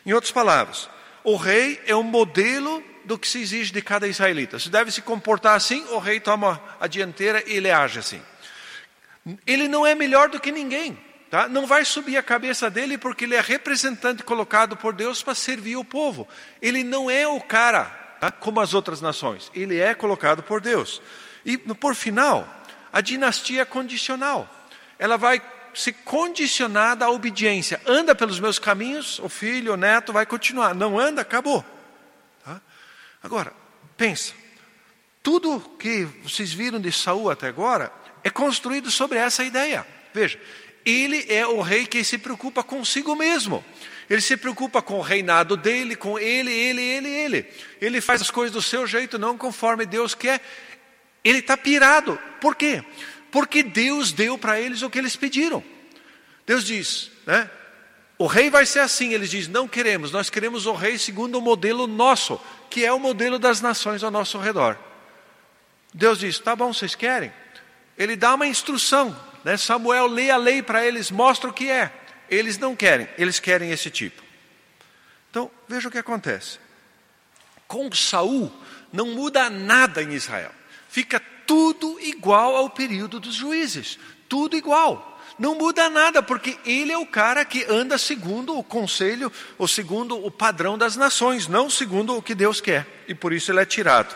[0.08, 0.90] Em outras palavras,
[1.22, 4.58] o rei é um modelo do que se exige de cada israelita.
[4.58, 8.22] Se deve se comportar assim, o rei toma a dianteira e ele age assim.
[9.46, 10.98] Ele não é melhor do que ninguém.
[11.30, 11.50] Tá?
[11.50, 15.76] Não vai subir a cabeça dele porque ele é representante colocado por Deus para servir
[15.76, 16.26] o povo.
[16.62, 17.84] Ele não é o cara
[18.22, 18.32] tá?
[18.32, 19.52] como as outras nações.
[19.54, 21.02] Ele é colocado por Deus.
[21.44, 22.48] E por final,
[22.94, 24.50] a dinastia é condicional.
[24.98, 25.42] Ela vai
[25.74, 27.82] ser condicionada à obediência.
[27.86, 30.74] Anda pelos meus caminhos, o filho, o neto vai continuar.
[30.74, 31.64] Não anda, acabou.
[32.44, 32.62] Tá?
[33.22, 33.54] Agora,
[33.96, 34.34] pensa.
[35.22, 37.92] Tudo que vocês viram de Saul até agora
[38.24, 39.86] é construído sobre essa ideia.
[40.14, 40.40] Veja,
[40.86, 43.64] ele é o rei que se preocupa consigo mesmo.
[44.10, 47.54] Ele se preocupa com o reinado dele, com ele, ele, ele, ele.
[47.82, 50.42] Ele faz as coisas do seu jeito, não conforme Deus quer.
[51.24, 52.18] Ele está pirado.
[52.40, 52.82] Por quê?
[53.32, 55.64] Porque Deus deu para eles o que eles pediram.
[56.46, 57.50] Deus diz, né?
[58.18, 59.14] O rei vai ser assim.
[59.14, 63.00] Eles dizem: não queremos, nós queremos o rei segundo o modelo nosso, que é o
[63.00, 64.78] modelo das nações ao nosso redor.
[65.94, 67.32] Deus diz: tá bom, vocês querem?
[67.98, 69.16] Ele dá uma instrução.
[69.44, 69.58] Né?
[69.58, 71.92] Samuel lê a lei para eles, mostra o que é.
[72.30, 74.22] Eles não querem, eles querem esse tipo.
[75.30, 76.60] Então, veja o que acontece.
[77.68, 78.52] Com Saul,
[78.92, 80.52] não muda nada em Israel.
[80.90, 83.98] Fica tudo igual ao período dos juízes.
[84.28, 85.18] Tudo igual.
[85.40, 90.24] Não muda nada, porque ele é o cara que anda segundo o conselho, ou segundo
[90.24, 93.06] o padrão das nações, não segundo o que Deus quer.
[93.08, 94.16] E por isso ele é tirado.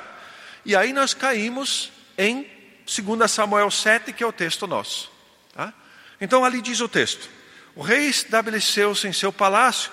[0.65, 2.45] E aí nós caímos em
[2.85, 5.11] 2 Samuel 7, que é o texto nosso.
[5.53, 5.73] Tá?
[6.19, 7.29] Então ali diz o texto:
[7.75, 9.91] O rei estabeleceu-se em seu palácio,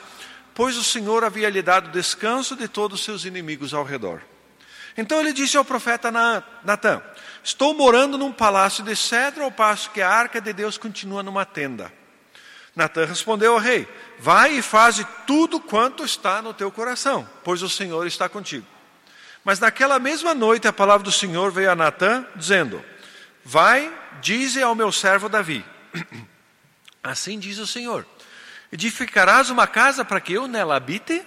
[0.55, 4.22] pois o Senhor havia lhe dado descanso de todos os seus inimigos ao redor.
[4.99, 7.01] Então ele disse ao profeta Natan:
[7.43, 11.47] Estou morando num palácio de cedro, ao passo que a arca de Deus continua numa
[11.47, 11.93] tenda.
[12.75, 13.87] Natan respondeu ao rei:
[14.19, 18.67] Vai e faze tudo quanto está no teu coração, pois o Senhor está contigo.
[19.45, 22.85] Mas naquela mesma noite a palavra do Senhor veio a Natã, dizendo:
[23.45, 25.65] Vai, dize ao meu servo Davi:
[27.05, 28.05] Assim diz o Senhor:
[28.73, 31.25] Edificarás uma casa para que eu nela habite?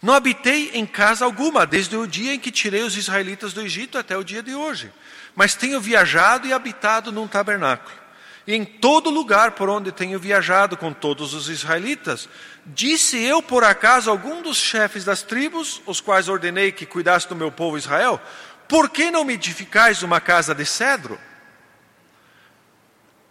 [0.00, 3.98] Não habitei em casa alguma desde o dia em que tirei os israelitas do Egito
[3.98, 4.92] até o dia de hoje,
[5.34, 7.96] mas tenho viajado e habitado num tabernáculo.
[8.46, 12.28] E em todo lugar por onde tenho viajado com todos os israelitas,
[12.64, 17.28] disse eu por acaso a algum dos chefes das tribos, os quais ordenei que cuidasse
[17.28, 18.20] do meu povo Israel,
[18.68, 21.18] por que não me edificais uma casa de cedro?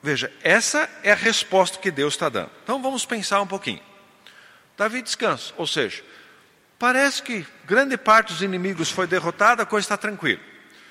[0.04, 2.52] Veja, essa é a resposta que Deus está dando.
[2.64, 3.82] Então vamos pensar um pouquinho.
[4.78, 6.04] Davi descansa, ou seja,
[6.80, 10.40] Parece que grande parte dos inimigos foi derrotada, a coisa está tranquila.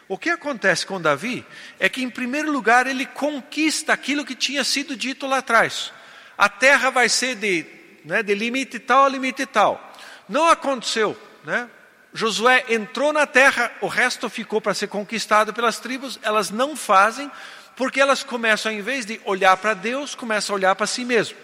[0.08, 1.44] O que acontece com Davi
[1.78, 5.92] é que, em primeiro lugar, ele conquista aquilo que tinha sido dito lá atrás.
[6.38, 7.66] A terra vai ser de,
[8.04, 9.92] né, de limite tal a limite tal.
[10.28, 11.16] Não aconteceu.
[11.44, 11.68] Né?
[12.12, 17.30] Josué entrou na terra, o resto ficou para ser conquistado pelas tribos, elas não fazem,
[17.74, 21.36] porque elas começam, em vez de olhar para Deus, começam a olhar para si mesmo.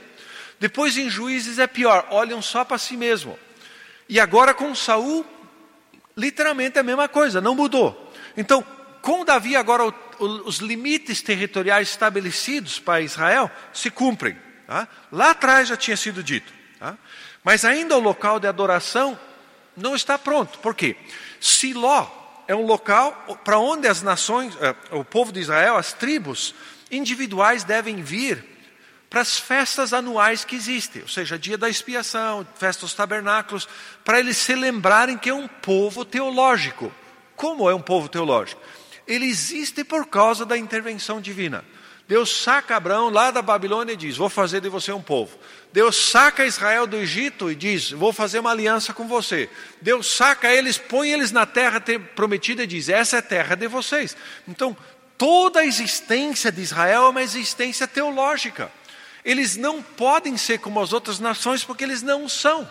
[0.59, 3.39] Depois em juízes é pior, olham só para si mesmo.
[4.13, 5.25] E agora com Saul,
[6.15, 8.13] literalmente é a mesma coisa, não mudou.
[8.37, 8.63] Então,
[9.01, 14.37] com Davi agora o, o, os limites territoriais estabelecidos para Israel se cumprem.
[14.67, 14.87] Tá?
[15.11, 16.53] Lá atrás já tinha sido dito.
[16.79, 16.95] Tá?
[17.43, 19.19] Mas ainda o local de adoração
[19.75, 20.59] não está pronto.
[20.59, 20.95] Por quê?
[21.41, 22.07] Siló
[22.47, 26.55] é um local para onde as nações, eh, o povo de Israel, as tribos
[26.91, 28.45] individuais devem vir
[29.13, 33.69] para as festas anuais que existem, ou seja, dia da expiação, festa dos tabernáculos,
[34.03, 36.91] para eles se lembrarem que é um povo teológico.
[37.37, 38.63] Como é um povo teológico?
[39.07, 41.63] Ele existe por causa da intervenção divina.
[42.09, 45.39] Deus saca Abraão lá da Babilônia e diz: Vou fazer de você um povo.
[45.75, 49.51] Deus saca Israel do Egito e diz: Vou fazer uma aliança com você.
[49.83, 51.83] Deus saca eles, põe eles na terra
[52.15, 54.17] prometida e diz: Essa é a terra de vocês.
[54.49, 54.75] Então,
[55.19, 58.73] toda a existência de Israel é uma existência teológica.
[59.25, 62.69] Eles não podem ser como as outras nações porque eles não são.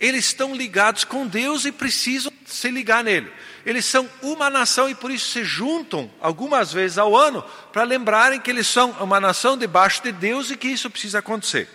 [0.00, 3.30] Eles estão ligados com Deus e precisam se ligar nele.
[3.64, 8.40] Eles são uma nação e por isso se juntam algumas vezes ao ano para lembrarem
[8.40, 11.68] que eles são uma nação debaixo de Deus e que isso precisa acontecer.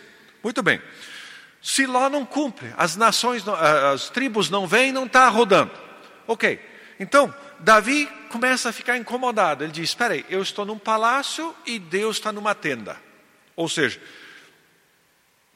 [0.44, 0.82] Muito bem.
[1.62, 5.72] Siló não cumpre, as nações, as tribos não vêm, não está rodando.
[6.28, 6.60] Ok.
[7.00, 9.64] Então, Davi começa a ficar incomodado.
[9.64, 13.07] Ele diz: Espera aí, eu estou num palácio e Deus está numa tenda.
[13.58, 14.00] Ou seja,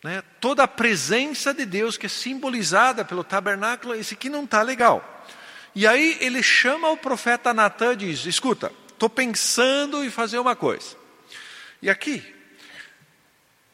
[0.04, 4.64] né, toda a presença de Deus que é simbolizada pelo tabernáculo, esse aqui não está
[4.64, 5.24] legal.
[5.76, 10.56] E aí ele chama o profeta Natan e diz: Escuta, estou pensando em fazer uma
[10.56, 10.98] coisa.
[11.80, 12.24] E aqui,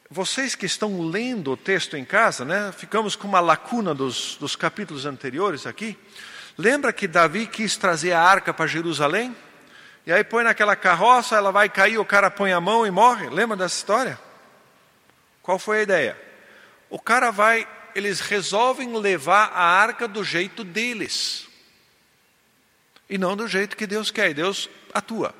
[0.09, 4.57] vocês que estão lendo o texto em casa, né, ficamos com uma lacuna dos, dos
[4.57, 5.97] capítulos anteriores aqui.
[6.57, 9.33] Lembra que Davi quis trazer a arca para Jerusalém?
[10.07, 13.29] E aí põe naquela carroça, ela vai cair, o cara põe a mão e morre.
[13.29, 14.17] Lembra dessa história?
[15.43, 16.17] Qual foi a ideia?
[16.89, 21.49] O cara vai, eles resolvem levar a arca do jeito deles.
[23.09, 25.35] E não do jeito que Deus quer, Deus atua.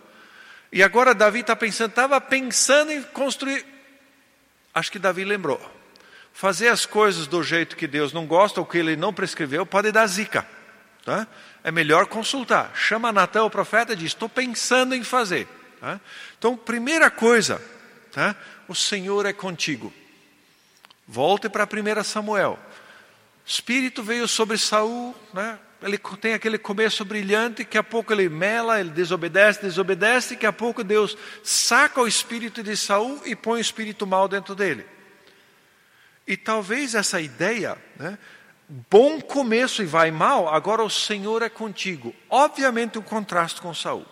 [0.69, 3.65] E agora Davi está pensando, estava pensando em construir.
[4.75, 5.61] Acho que Davi lembrou.
[6.33, 9.93] Fazer as coisas do jeito que Deus não gosta ou que ele não prescreveu pode
[9.93, 10.45] dar zica.
[11.05, 11.25] Tá?
[11.67, 12.71] É melhor consultar.
[12.73, 15.45] Chama Natan, o profeta, e diz: Estou pensando em fazer.
[15.81, 15.99] Tá?
[16.37, 17.61] Então, primeira coisa,
[18.13, 18.37] tá?
[18.69, 19.93] o Senhor é contigo.
[21.05, 22.57] Volte para 1 Samuel.
[23.45, 25.59] Espírito veio sobre Saul, né?
[25.81, 30.53] ele tem aquele começo brilhante, que a pouco ele mela, ele desobedece, desobedece, que a
[30.53, 34.85] pouco Deus saca o espírito de Saul e põe o espírito mal dentro dele.
[36.25, 38.17] E talvez essa ideia, né,
[38.67, 42.13] bom começo e vai mal, agora o Senhor é contigo.
[42.29, 44.05] Obviamente um contraste com Saul.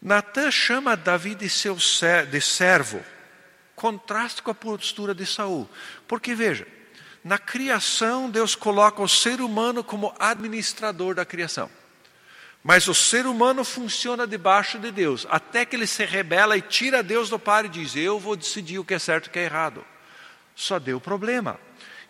[0.00, 1.76] Natan chama Davi de seu
[2.30, 3.02] de servo,
[3.74, 5.68] contraste com a postura de Saul.
[6.06, 6.66] Porque veja,
[7.22, 11.70] na criação Deus coloca o ser humano como administrador da criação.
[12.62, 17.02] Mas o ser humano funciona debaixo de Deus, até que ele se rebela e tira
[17.02, 19.38] Deus do par e diz: Eu vou decidir o que é certo e o que
[19.38, 19.84] é errado.
[20.54, 21.60] Só deu problema.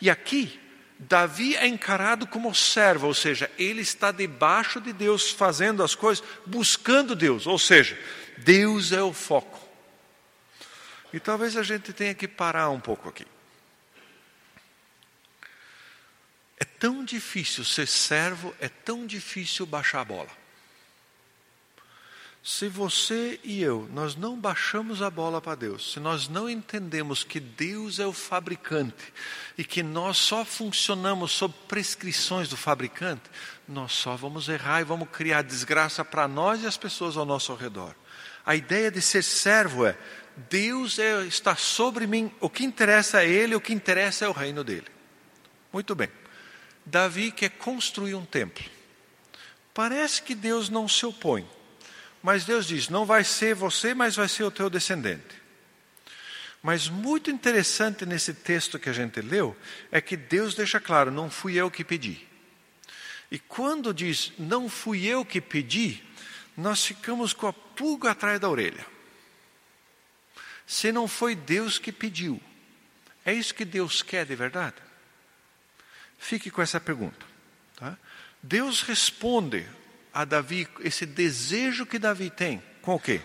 [0.00, 0.60] E aqui,
[1.08, 6.24] Davi é encarado como servo, ou seja, ele está debaixo de Deus, fazendo as coisas,
[6.46, 7.98] buscando Deus, ou seja,
[8.38, 9.60] Deus é o foco.
[11.12, 13.26] E talvez a gente tenha que parar um pouco aqui.
[16.58, 20.43] É tão difícil ser servo, é tão difícil baixar a bola.
[22.46, 27.24] Se você e eu, nós não baixamos a bola para Deus, se nós não entendemos
[27.24, 29.14] que Deus é o fabricante
[29.56, 33.22] e que nós só funcionamos sob prescrições do fabricante,
[33.66, 37.54] nós só vamos errar e vamos criar desgraça para nós e as pessoas ao nosso
[37.54, 37.94] redor.
[38.44, 39.96] A ideia de ser servo é:
[40.50, 44.32] Deus é, está sobre mim, o que interessa é Ele, o que interessa é o
[44.32, 44.88] reino dele.
[45.72, 46.10] Muito bem.
[46.84, 48.62] Davi quer construir um templo.
[49.72, 51.53] Parece que Deus não se opõe.
[52.24, 55.42] Mas Deus diz: não vai ser você, mas vai ser o teu descendente.
[56.62, 59.54] Mas muito interessante nesse texto que a gente leu
[59.92, 62.26] é que Deus deixa claro: não fui eu que pedi.
[63.30, 66.02] E quando diz não fui eu que pedi,
[66.56, 68.86] nós ficamos com a pulga atrás da orelha.
[70.66, 72.40] Se não foi Deus que pediu,
[73.22, 74.76] é isso que Deus quer de verdade?
[76.18, 77.26] Fique com essa pergunta.
[77.76, 77.98] Tá?
[78.42, 79.68] Deus responde
[80.14, 83.20] a Davi esse desejo que Davi tem, com o quê?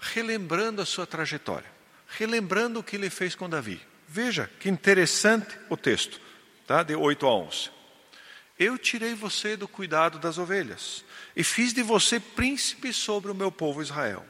[0.00, 1.68] Relembrando a sua trajetória,
[2.06, 3.80] relembrando o que ele fez com Davi.
[4.06, 6.20] Veja que interessante o texto,
[6.66, 6.84] tá?
[6.84, 7.70] de 8 a 11.
[8.58, 13.50] Eu tirei você do cuidado das ovelhas e fiz de você príncipe sobre o meu
[13.50, 14.24] povo Israel.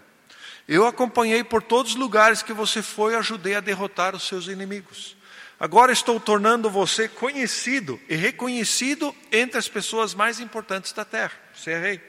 [0.67, 4.47] Eu acompanhei por todos os lugares que você foi e ajudei a derrotar os seus
[4.47, 5.17] inimigos.
[5.59, 11.33] Agora estou tornando você conhecido e reconhecido entre as pessoas mais importantes da terra.
[11.61, 12.01] Você é rei.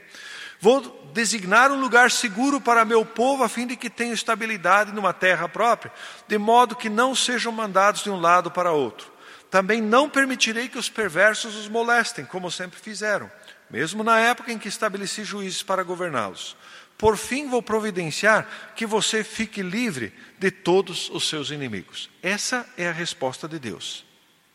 [0.62, 5.12] Vou designar um lugar seguro para meu povo, a fim de que tenham estabilidade numa
[5.12, 5.92] terra própria,
[6.28, 9.12] de modo que não sejam mandados de um lado para outro.
[9.50, 13.30] Também não permitirei que os perversos os molestem, como sempre fizeram,
[13.70, 16.56] mesmo na época em que estabeleci juízes para governá-los.
[16.98, 22.10] Por fim, vou providenciar que você fique livre de todos os seus inimigos.
[22.22, 24.06] Essa é a resposta de Deus.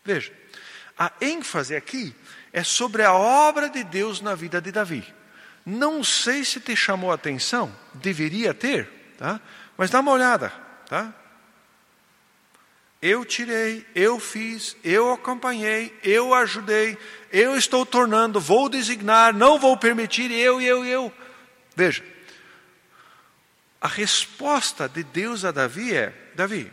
[0.05, 0.33] Veja,
[0.99, 2.15] a ênfase aqui
[2.53, 5.05] é sobre a obra de Deus na vida de Davi.
[5.65, 9.41] Não sei se te chamou a atenção, deveria ter, tá?
[9.77, 10.53] mas dá uma olhada.
[10.89, 11.13] Tá?
[13.03, 16.97] Eu tirei, eu fiz, eu acompanhei, eu ajudei,
[17.31, 21.13] eu estou tornando, vou designar, não vou permitir, eu, eu, eu.
[21.75, 22.03] Veja,
[23.81, 26.73] a resposta de Deus a Davi é: Davi,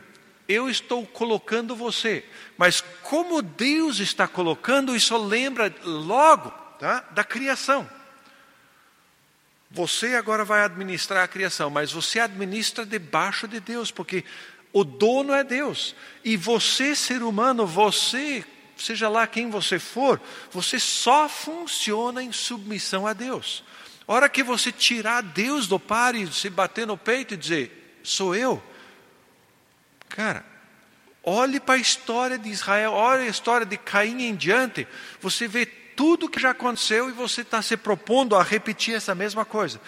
[0.53, 2.23] eu estou colocando você,
[2.57, 7.89] mas como Deus está colocando, isso lembra logo tá, da criação.
[9.71, 14.23] Você agora vai administrar a criação, mas você administra debaixo de Deus, porque
[14.71, 15.95] o dono é Deus.
[16.23, 18.45] E você, ser humano, você,
[18.77, 23.63] seja lá quem você for, você só funciona em submissão a Deus.
[24.05, 28.35] Hora que você tirar Deus do par e se bater no peito e dizer, sou
[28.35, 28.61] eu.
[30.13, 30.45] Cara,
[31.23, 34.87] olhe para a história de Israel, olhe a história de Caim em diante,
[35.19, 39.43] você vê tudo que já aconteceu e você está se propondo a repetir essa mesma
[39.43, 39.81] coisa.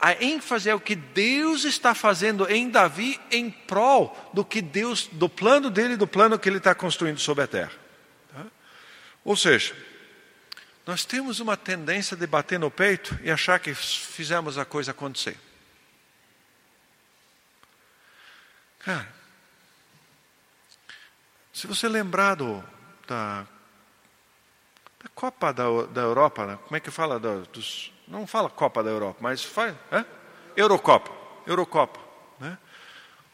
[0.00, 5.06] A ênfase é o que Deus está fazendo em Davi em prol do que Deus,
[5.12, 7.72] do plano dele, do plano que ele está construindo sobre a terra.
[8.32, 8.46] Tá?
[9.22, 9.76] Ou seja,
[10.86, 15.36] nós temos uma tendência de bater no peito e achar que fizemos a coisa acontecer.
[18.78, 19.21] Cara,
[21.52, 22.64] se você lembrar do,
[23.06, 23.46] da,
[25.02, 26.58] da Copa da, da Europa, né?
[26.64, 27.20] como é que fala?
[27.20, 29.74] dos, não fala Copa da Europa, mas faz.
[29.90, 30.04] É?
[30.56, 31.10] Eurocopa.
[31.46, 32.00] Eurocopa.
[32.40, 32.56] Né?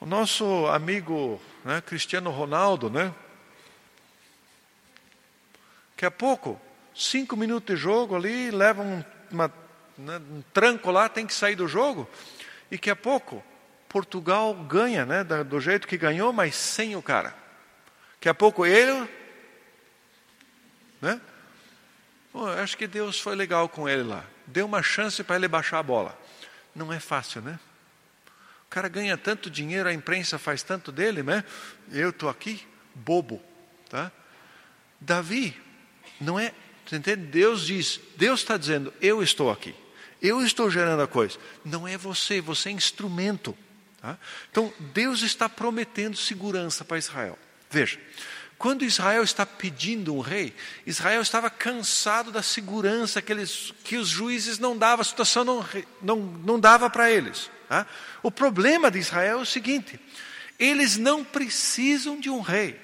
[0.00, 3.14] O nosso amigo né, Cristiano Ronaldo, né?
[5.90, 6.60] Daqui a pouco
[6.94, 9.52] cinco minutos de jogo ali, leva um, uma,
[9.96, 12.08] né, um tranco lá, tem que sair do jogo,
[12.70, 13.42] e daqui a pouco
[13.88, 17.34] Portugal ganha, né, do jeito que ganhou, mas sem o cara.
[18.18, 19.08] Daqui a pouco ele,
[21.00, 21.20] né?
[22.32, 24.24] Pô, acho que Deus foi legal com ele lá.
[24.46, 26.18] Deu uma chance para ele baixar a bola.
[26.74, 27.58] Não é fácil, né?
[28.66, 31.44] O cara ganha tanto dinheiro, a imprensa faz tanto dele, né?
[31.90, 33.40] Eu estou aqui, bobo,
[33.88, 34.12] tá?
[35.00, 35.56] Davi,
[36.20, 36.52] não é,
[36.84, 37.22] você entende?
[37.22, 39.74] Deus diz, Deus está dizendo, eu estou aqui.
[40.20, 41.38] Eu estou gerando a coisa.
[41.64, 43.56] Não é você, você é instrumento.
[44.02, 44.18] Tá?
[44.50, 47.38] Então, Deus está prometendo segurança para Israel.
[47.70, 47.98] Veja,
[48.58, 50.52] quando Israel está pedindo um rei,
[50.84, 55.64] Israel estava cansado da segurança que, eles, que os juízes não davam, a situação não,
[56.02, 57.50] não, não dava para eles.
[57.68, 57.86] Tá?
[58.22, 60.00] O problema de Israel é o seguinte:
[60.58, 62.78] eles não precisam de um rei.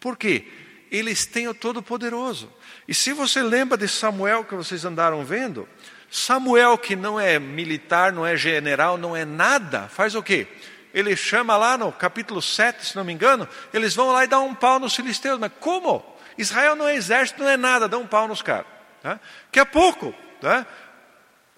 [0.00, 0.46] Por quê?
[0.90, 2.52] Eles têm o Todo-Poderoso.
[2.88, 5.68] E se você lembra de Samuel que vocês andaram vendo,
[6.10, 10.46] Samuel, que não é militar, não é general, não é nada, faz o quê?
[10.98, 14.48] Ele chama lá no capítulo 7, se não me engano, eles vão lá e dão
[14.48, 15.38] um pau nos filisteus.
[15.38, 16.04] Mas como?
[16.36, 18.66] Israel não é exército, não é nada, dá um pau nos caras.
[19.00, 19.20] Tá?
[19.44, 20.66] Daqui a pouco, tá?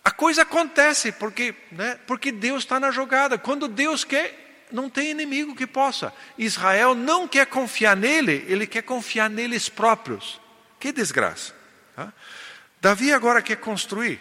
[0.05, 1.99] a coisa acontece, porque, né?
[2.07, 3.39] porque Deus está na jogada.
[3.39, 6.13] Quando Deus quer, não tem inimigo que possa.
[6.37, 10.39] Israel não quer confiar nele, ele quer confiar neles próprios.
[10.79, 11.55] Que desgraça.
[11.97, 12.13] Tá?
[12.79, 14.21] Davi agora quer construir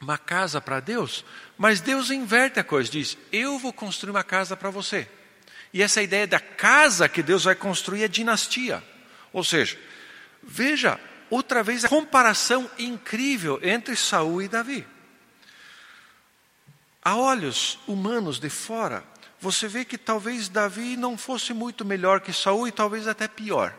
[0.00, 1.24] uma casa para Deus,
[1.56, 5.08] mas Deus inverte a coisa, diz: Eu vou construir uma casa para você.
[5.72, 8.82] E essa ideia da casa que Deus vai construir é dinastia.
[9.32, 9.78] Ou seja,
[10.42, 14.86] veja outra vez a comparação incrível entre Saul e Davi.
[17.02, 19.04] A olhos humanos de fora,
[19.40, 23.74] você vê que talvez Davi não fosse muito melhor que Saul e talvez até pior.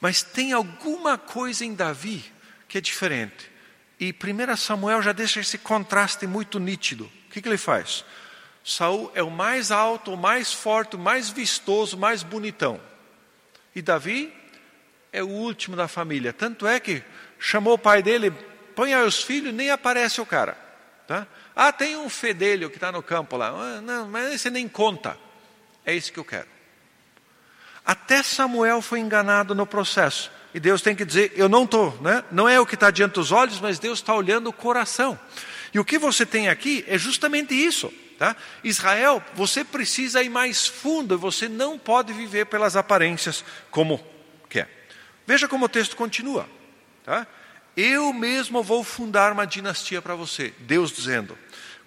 [0.00, 2.24] Mas tem alguma coisa em Davi
[2.68, 3.51] que é diferente.
[3.98, 7.04] E 1 Samuel já deixa esse contraste muito nítido.
[7.04, 8.04] O que, que ele faz?
[8.64, 12.80] Saul é o mais alto, o mais forte, o mais vistoso, o mais bonitão.
[13.74, 14.32] E Davi
[15.12, 16.32] é o último da família.
[16.32, 17.02] Tanto é que
[17.38, 18.30] chamou o pai dele,
[18.74, 20.56] põe aí os filhos, nem aparece o cara.
[21.06, 21.26] Tá?
[21.54, 23.48] Ah, tem um fedelho que está no campo lá.
[23.48, 25.18] Ah, não, mas esse nem conta.
[25.84, 26.48] É isso que eu quero.
[27.84, 30.30] Até Samuel foi enganado no processo.
[30.54, 32.24] E Deus tem que dizer: eu não estou, né?
[32.30, 35.18] não é o que está diante dos olhos, mas Deus está olhando o coração.
[35.72, 37.92] E o que você tem aqui é justamente isso.
[38.18, 38.36] Tá?
[38.62, 44.04] Israel, você precisa ir mais fundo, você não pode viver pelas aparências como
[44.48, 44.68] quer.
[45.26, 46.48] Veja como o texto continua.
[47.04, 47.26] Tá?
[47.76, 51.36] Eu mesmo vou fundar uma dinastia para você, Deus dizendo.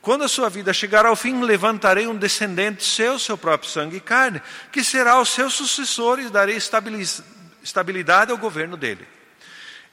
[0.01, 4.01] Quando a sua vida chegar ao fim, levantarei um descendente seu, seu próprio sangue e
[4.01, 6.57] carne, que será o seu sucessor e darei
[7.65, 9.05] estabilidade ao governo dele.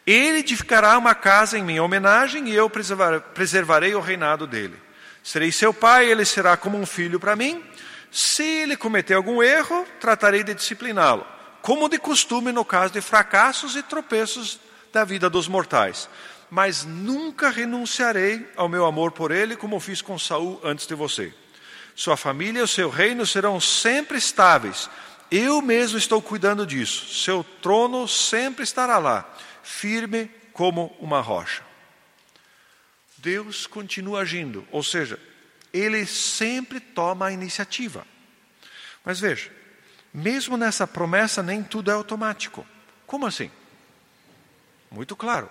[0.06, 2.70] Ele edificará uma casa em minha homenagem e eu
[3.35, 4.76] preservarei o reinado dele.
[5.22, 7.64] Serei seu pai, ele será como um filho para mim.
[8.11, 11.26] Se ele cometer algum erro, tratarei de discipliná-lo,
[11.62, 14.61] como de costume no caso de fracassos e tropeços
[14.92, 16.11] da vida dos mortais.
[16.50, 21.32] Mas nunca renunciarei ao meu amor por ele, como fiz com Saul antes de você.
[21.94, 24.90] Sua família e o seu reino serão sempre estáveis
[25.33, 27.14] eu mesmo estou cuidando disso.
[27.14, 29.27] Seu trono sempre estará lá,
[29.62, 31.62] firme como uma rocha.
[33.16, 35.18] Deus continua agindo, ou seja,
[35.73, 38.07] ele sempre toma a iniciativa.
[39.03, 39.51] Mas veja,
[40.12, 42.66] mesmo nessa promessa, nem tudo é automático.
[43.07, 43.51] Como assim?
[44.90, 45.49] Muito claro.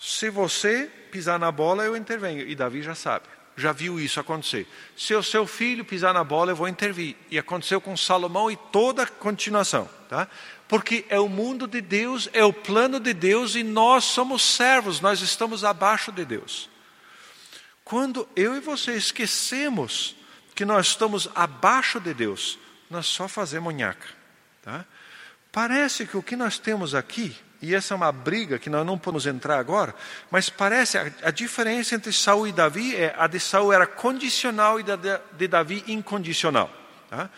[0.00, 2.48] Se você pisar na bola, eu intervenho.
[2.48, 4.66] E Davi já sabe já viu isso acontecer.
[4.96, 7.16] Se o seu filho pisar na bola, eu vou intervir.
[7.30, 9.88] E aconteceu com Salomão e toda a continuação.
[10.08, 10.28] Tá?
[10.68, 15.00] Porque é o mundo de Deus, é o plano de Deus e nós somos servos,
[15.00, 16.70] nós estamos abaixo de Deus.
[17.84, 20.16] Quando eu e você esquecemos
[20.54, 24.08] que nós estamos abaixo de Deus, nós só fazemos nhaca.
[24.62, 24.84] Tá?
[25.50, 28.98] Parece que o que nós temos aqui e essa é uma briga que nós não
[28.98, 29.94] podemos entrar agora,
[30.28, 34.80] mas parece a, a diferença entre Saul e Davi é a de Saul era condicional
[34.80, 36.68] e a de, de Davi incondicional.
[37.08, 37.30] Tá?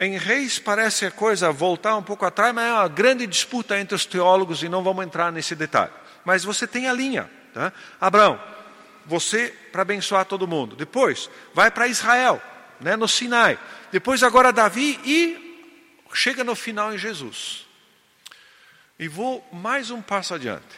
[0.00, 3.94] Em Reis parece a coisa voltar um pouco atrás, mas é uma grande disputa entre
[3.94, 5.92] os teólogos e não vamos entrar nesse detalhe.
[6.24, 7.28] Mas você tem a linha.
[7.52, 7.70] Tá?
[8.00, 8.40] Abraão,
[9.04, 10.76] você para abençoar todo mundo.
[10.76, 12.40] Depois, vai para Israel,
[12.80, 13.58] né, no Sinai.
[13.92, 15.66] Depois, agora Davi e
[16.14, 17.67] chega no final em Jesus.
[18.98, 20.76] E vou mais um passo adiante.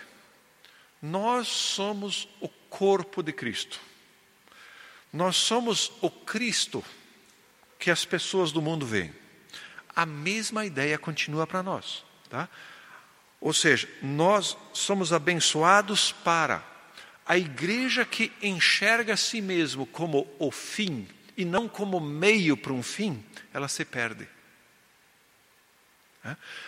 [1.01, 3.81] Nós somos o corpo de Cristo.
[5.12, 6.85] Nós somos o Cristo
[7.79, 9.12] que as pessoas do mundo veem.
[9.97, 12.05] A mesma ideia continua para nós.
[12.29, 12.49] Tá?
[13.41, 16.62] Ou seja, nós somos abençoados para
[17.25, 22.73] a igreja que enxerga a si mesmo como o fim, e não como meio para
[22.73, 24.29] um fim, ela se perde.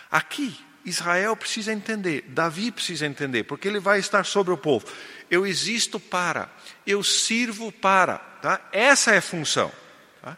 [0.09, 4.85] Aqui, Israel precisa entender, Davi precisa entender, porque ele vai estar sobre o povo.
[5.31, 6.49] Eu existo para,
[6.85, 8.59] eu sirvo para, tá?
[8.71, 9.71] essa é a função.
[10.21, 10.37] Tá?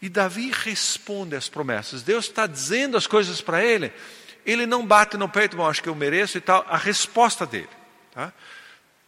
[0.00, 2.02] E Davi responde às promessas.
[2.02, 3.92] Deus está dizendo as coisas para ele,
[4.44, 6.64] ele não bate no peito, bom, acho que eu mereço e tal.
[6.68, 7.68] A resposta dele.
[8.12, 8.32] Tá?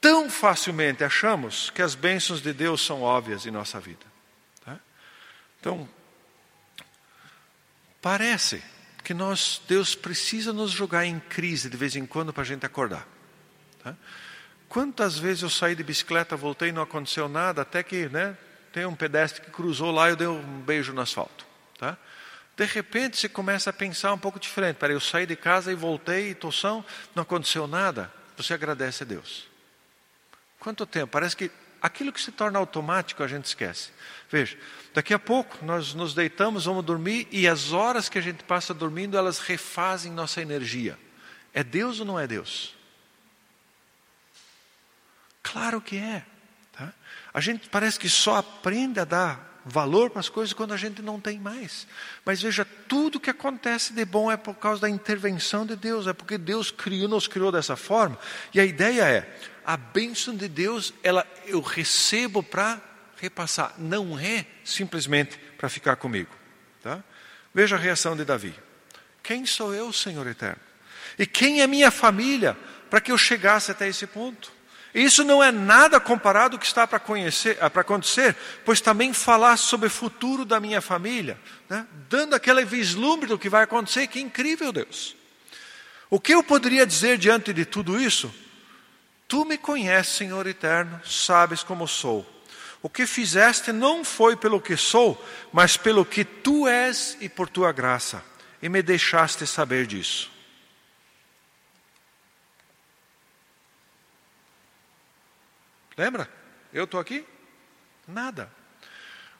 [0.01, 4.07] Tão facilmente achamos que as bênçãos de Deus são óbvias em nossa vida.
[4.64, 4.78] Tá?
[5.61, 5.89] Então,
[8.01, 8.62] parece
[9.03, 12.66] que nós, Deus precisa nos jogar em crise de vez em quando para a gente
[12.66, 13.07] acordar.
[13.82, 13.94] Tá?
[14.68, 18.36] Quantas vezes eu saí de bicicleta, voltei e não aconteceu nada, até que né,
[18.72, 21.46] tem um pedestre que cruzou lá e eu dei um beijo no asfalto.
[21.78, 21.96] Tá?
[22.57, 24.76] De repente você começa a pensar um pouco diferente.
[24.76, 26.84] Peraí, eu saí de casa e voltei, e toção,
[27.14, 28.12] não aconteceu nada.
[28.36, 29.49] Você agradece a Deus.
[30.59, 31.12] Quanto tempo?
[31.12, 33.90] Parece que aquilo que se torna automático a gente esquece.
[34.30, 34.59] Veja,
[34.95, 38.72] daqui a pouco nós nos deitamos, vamos dormir e as horas que a gente passa
[38.74, 40.99] dormindo, elas refazem nossa energia.
[41.53, 42.74] É Deus ou não é Deus?
[45.43, 46.24] Claro que é.
[46.72, 46.93] Tá?
[47.32, 51.03] A gente parece que só aprende a dar valor para as coisas quando a gente
[51.03, 51.86] não tem mais.
[52.24, 56.12] Mas veja, tudo que acontece de bom é por causa da intervenção de Deus, é
[56.12, 58.18] porque Deus criou, nos criou dessa forma.
[58.55, 62.80] E a ideia é, a bênção de Deus, ela eu recebo para
[63.20, 66.30] repassar, não é simplesmente para ficar comigo.
[66.82, 67.02] Tá?
[67.52, 68.54] Veja a reação de Davi.
[69.22, 70.60] Quem sou eu, Senhor eterno?
[71.18, 72.56] E quem é minha família
[72.88, 74.52] para que eu chegasse até esse ponto?
[74.94, 79.56] Isso não é nada comparado ao que está para, conhecer, para acontecer, pois também falar
[79.56, 81.38] sobre o futuro da minha família,
[81.68, 81.86] né?
[82.08, 85.14] dando aquele vislumbre do que vai acontecer, que incrível, Deus.
[86.08, 88.34] O que eu poderia dizer diante de tudo isso?
[89.26, 92.26] Tu me conheces, Senhor eterno, sabes como sou.
[92.80, 95.22] O que fizeste não foi pelo que sou,
[95.52, 98.24] mas pelo que tu és e por tua graça,
[98.62, 100.30] e me deixaste saber disso.
[105.96, 106.30] Lembra?
[106.72, 107.26] Eu estou aqui?
[108.06, 108.50] Nada.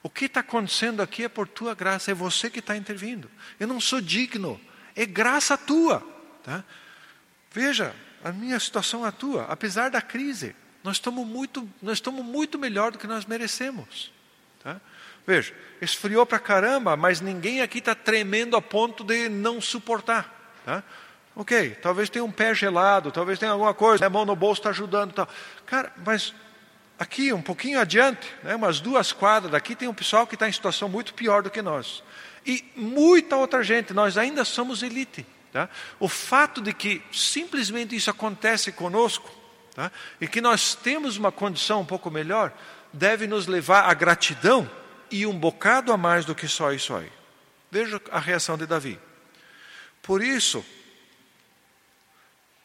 [0.03, 3.31] O que está acontecendo aqui é por tua graça, é você que está intervindo.
[3.57, 4.59] Eu não sou digno,
[4.95, 6.05] é graça tua.
[6.43, 6.63] Tá?
[7.51, 10.55] Veja, a minha situação é tua, apesar da crise,
[10.89, 14.11] nós estamos muito, nós estamos muito melhor do que nós merecemos.
[14.63, 14.81] Tá?
[15.25, 20.57] Veja, esfriou para caramba, mas ninguém aqui está tremendo a ponto de não suportar.
[20.65, 20.83] Tá?
[21.35, 24.71] Ok, talvez tenha um pé gelado, talvez tenha alguma coisa, a mão no bolso está
[24.71, 25.13] ajudando.
[25.13, 25.29] Tal.
[25.67, 26.33] Cara, mas
[26.97, 30.51] aqui, um pouquinho adiante, né, umas duas quadras daqui, tem um pessoal que está em
[30.51, 32.01] situação muito pior do que nós.
[32.43, 35.23] E muita outra gente, nós ainda somos elite.
[35.53, 35.69] Tá?
[35.99, 39.38] O fato de que simplesmente isso acontece conosco
[39.79, 39.91] tá?
[40.19, 42.51] e que nós temos uma condição um pouco melhor,
[42.91, 44.69] deve nos levar à gratidão
[45.09, 47.09] e um bocado a mais do que só isso aí.
[47.71, 48.99] Veja a reação de Davi.
[50.01, 50.65] Por isso,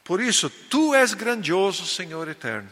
[0.03, 2.69] por isso, tu és grandioso, Senhor eterno.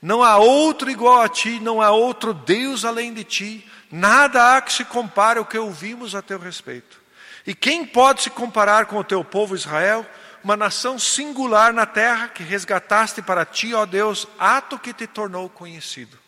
[0.00, 3.68] Não há outro igual a ti, não há outro Deus além de ti.
[3.90, 7.00] Nada há que se compare ao que ouvimos a teu respeito.
[7.46, 10.06] E quem pode se comparar com o teu povo Israel,
[10.44, 15.48] uma nação singular na terra que resgataste para ti, ó Deus, ato que te tornou
[15.48, 16.18] conhecido.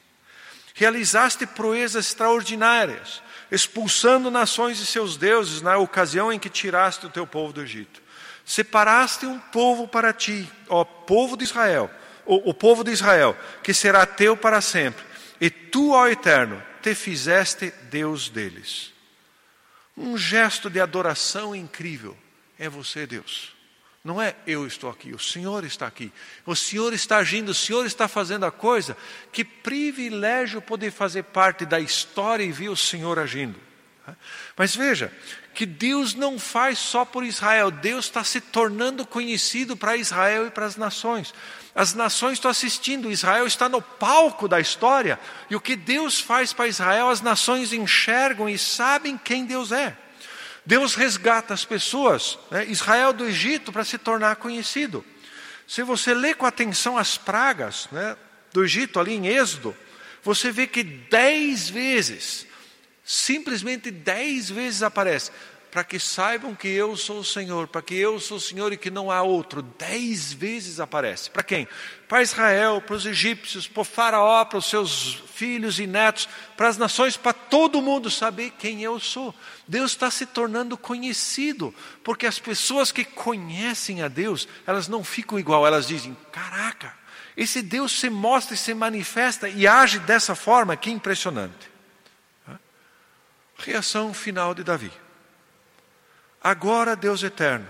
[0.72, 7.26] Realizaste proezas extraordinárias, expulsando nações e seus deuses na ocasião em que tiraste o teu
[7.26, 8.02] povo do Egito.
[8.44, 11.90] Separaste um povo para ti, ó povo de Israel,
[12.24, 15.04] o, o povo de Israel, que será teu para sempre.
[15.38, 18.94] E tu, ó Eterno, te fizeste Deus deles.
[19.94, 22.16] Um gesto de adoração incrível.
[22.58, 23.55] É você, Deus.
[24.06, 26.12] Não é eu estou aqui, o Senhor está aqui.
[26.46, 28.96] O Senhor está agindo, o Senhor está fazendo a coisa.
[29.32, 33.58] Que privilégio poder fazer parte da história e ver o Senhor agindo.
[34.56, 35.12] Mas veja,
[35.52, 40.50] que Deus não faz só por Israel, Deus está se tornando conhecido para Israel e
[40.52, 41.34] para as nações.
[41.74, 45.18] As nações estão assistindo, Israel está no palco da história,
[45.50, 49.98] e o que Deus faz para Israel, as nações enxergam e sabem quem Deus é.
[50.66, 55.04] Deus resgata as pessoas, né, Israel do Egito, para se tornar conhecido.
[55.66, 58.16] Se você lê com atenção as pragas né,
[58.52, 59.76] do Egito, ali em Êxodo,
[60.24, 62.46] você vê que dez vezes,
[63.04, 65.30] simplesmente dez vezes aparece
[65.70, 68.76] para que saibam que eu sou o Senhor, para que eu sou o Senhor e
[68.76, 69.62] que não há outro.
[69.62, 71.30] Dez vezes aparece.
[71.30, 71.68] Para quem?
[72.08, 76.68] Para Israel, para os egípcios, para o faraó, para os seus filhos e netos, para
[76.68, 79.34] as nações, para todo mundo saber quem eu sou.
[79.68, 85.38] Deus está se tornando conhecido, porque as pessoas que conhecem a Deus, elas não ficam
[85.38, 86.94] igual, elas dizem: caraca,
[87.36, 91.76] esse Deus se mostra e se manifesta e age dessa forma, que impressionante.
[93.58, 94.92] Reação final de Davi.
[96.46, 97.66] Agora, Deus eterno,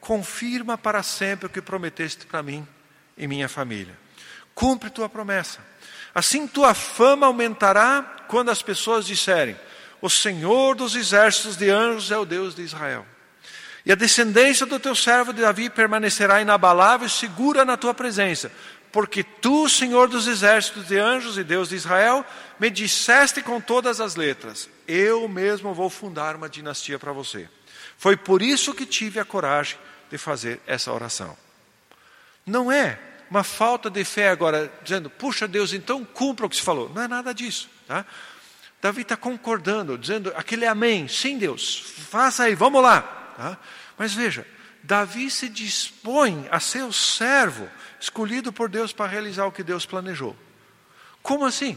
[0.00, 2.66] confirma para sempre o que prometeste para mim
[3.16, 3.96] e minha família.
[4.56, 5.60] Cumpre tua promessa.
[6.12, 9.56] Assim tua fama aumentará quando as pessoas disserem:
[10.02, 13.06] O Senhor dos exércitos de anjos é o Deus de Israel.
[13.86, 18.50] E a descendência do teu servo de Davi permanecerá inabalável e segura na tua presença,
[18.90, 22.26] porque tu, Senhor dos exércitos de anjos e Deus de Israel,
[22.58, 27.48] me disseste com todas as letras: Eu mesmo vou fundar uma dinastia para você.
[27.98, 29.76] Foi por isso que tive a coragem
[30.08, 31.36] de fazer essa oração.
[32.46, 36.62] Não é uma falta de fé agora, dizendo, puxa Deus, então cumpra o que se
[36.62, 36.88] falou.
[36.94, 37.68] Não é nada disso.
[37.86, 38.06] Tá?
[38.80, 41.76] Davi está concordando, dizendo aquele amém, sim Deus,
[42.08, 43.02] faça aí, vamos lá.
[43.36, 43.58] Tá?
[43.98, 44.46] Mas veja,
[44.82, 47.68] Davi se dispõe a ser o servo
[48.00, 50.36] escolhido por Deus para realizar o que Deus planejou.
[51.20, 51.76] Como assim?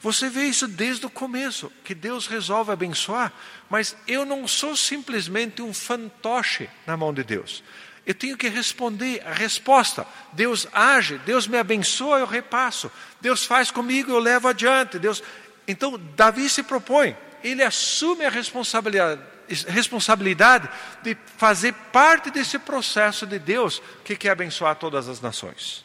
[0.00, 3.32] Você vê isso desde o começo, que Deus resolve abençoar,
[3.68, 7.62] mas eu não sou simplesmente um fantoche na mão de Deus.
[8.06, 10.06] Eu tenho que responder a resposta.
[10.32, 12.90] Deus age, Deus me abençoa, eu repasso.
[13.20, 14.98] Deus faz comigo, eu levo adiante.
[14.98, 15.22] Deus.
[15.68, 19.20] Então Davi se propõe, ele assume a responsabilidade,
[19.68, 20.68] responsabilidade
[21.02, 25.84] de fazer parte desse processo de Deus que quer abençoar todas as nações.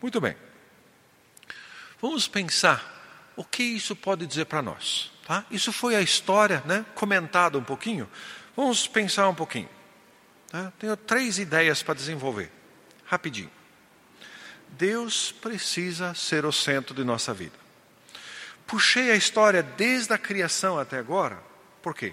[0.00, 0.36] Muito bem.
[2.00, 2.95] Vamos pensar
[3.36, 5.12] o que isso pode dizer para nós?
[5.26, 5.44] Tá?
[5.50, 8.08] Isso foi a história, né, comentada um pouquinho.
[8.56, 9.68] Vamos pensar um pouquinho.
[10.48, 10.72] Tá?
[10.78, 12.50] Tenho três ideias para desenvolver,
[13.04, 13.50] rapidinho.
[14.70, 17.54] Deus precisa ser o centro de nossa vida.
[18.66, 21.38] Puxei a história desde a criação até agora,
[21.82, 22.12] por quê?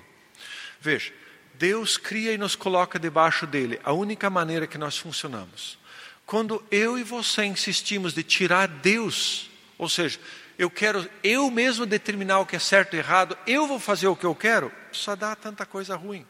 [0.80, 1.12] Veja,
[1.56, 5.78] Deus cria e nos coloca debaixo dele, a única maneira que nós funcionamos.
[6.26, 10.20] Quando eu e você insistimos de tirar Deus, ou seja,
[10.58, 14.16] eu quero eu mesmo determinar o que é certo e errado, eu vou fazer o
[14.16, 16.26] que eu quero, só dá tanta coisa ruim.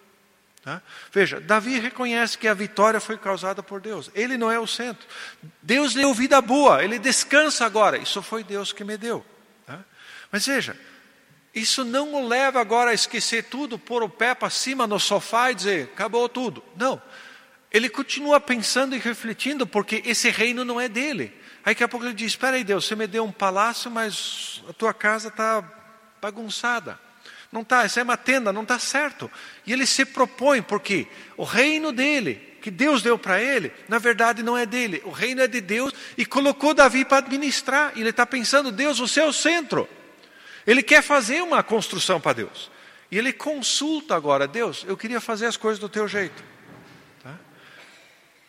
[0.63, 0.81] Tá?
[1.11, 5.05] Veja, Davi reconhece que a vitória foi causada por Deus, ele não é o centro.
[5.61, 9.25] Deus lhe deu vida boa, ele descansa agora, isso foi Deus que me deu.
[9.67, 9.79] Tá?
[10.31, 10.77] Mas veja,
[11.53, 15.51] isso não o leva agora a esquecer tudo, pôr o pé para cima no sofá
[15.51, 16.63] e dizer, acabou tudo.
[16.77, 17.01] Não,
[17.73, 21.33] ele continua pensando e refletindo, porque esse reino não é dele.
[21.65, 24.61] Aí daqui a pouco ele diz: Espera aí, Deus, você me deu um palácio, mas
[24.69, 25.63] a tua casa está
[26.21, 26.99] bagunçada.
[27.51, 29.29] Não está, essa é uma tenda, não está certo.
[29.65, 31.07] E ele se propõe, porque
[31.37, 35.01] o reino dele, que Deus deu para ele, na verdade não é dele.
[35.05, 37.93] O reino é de Deus e colocou Davi para administrar.
[37.95, 39.87] E ele está pensando: Deus, você é o centro.
[40.65, 42.71] Ele quer fazer uma construção para Deus.
[43.11, 46.43] E ele consulta agora: Deus, eu queria fazer as coisas do teu jeito.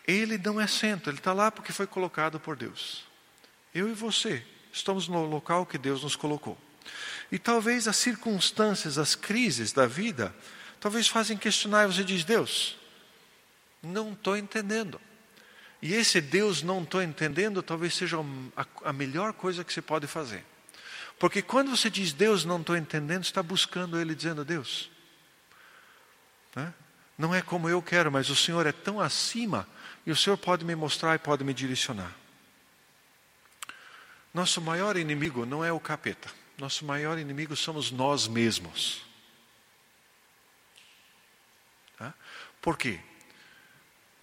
[0.07, 3.05] Ele não é centro, ele está lá porque foi colocado por Deus.
[3.73, 6.57] Eu e você estamos no local que Deus nos colocou.
[7.31, 10.35] E talvez as circunstâncias, as crises da vida,
[10.79, 12.77] talvez fazem questionar e você diz, Deus,
[13.81, 14.99] não estou entendendo.
[15.81, 18.17] E esse Deus não estou entendendo talvez seja
[18.55, 20.45] a, a melhor coisa que você pode fazer.
[21.17, 24.89] Porque quando você diz Deus não estou entendendo, está buscando Ele dizendo Deus.
[26.55, 26.73] Né?
[27.17, 29.67] Não é como eu quero, mas o Senhor é tão acima
[30.05, 32.13] e o Senhor pode me mostrar e pode me direcionar.
[34.33, 36.29] Nosso maior inimigo não é o capeta.
[36.57, 39.01] Nosso maior inimigo somos nós mesmos.
[41.97, 42.13] Tá?
[42.61, 42.99] Por quê?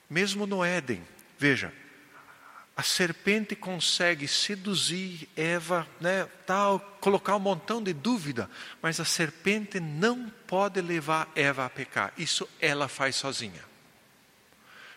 [0.08, 1.02] Mesmo no Éden,
[1.38, 1.72] veja,
[2.76, 8.48] a serpente consegue seduzir Eva, né, tal, colocar um montão de dúvida,
[8.80, 12.12] mas a serpente não pode levar Eva a pecar.
[12.16, 13.71] Isso ela faz sozinha.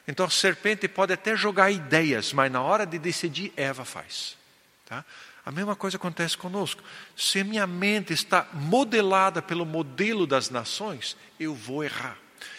[0.07, 4.37] Então a serpente pode até jogar ideias, mas na hora de decidir, Eva faz.
[4.85, 5.03] Tá?
[5.45, 6.83] A mesma coisa acontece conosco.
[7.15, 12.17] Se minha mente está modelada pelo modelo das nações, eu vou errar.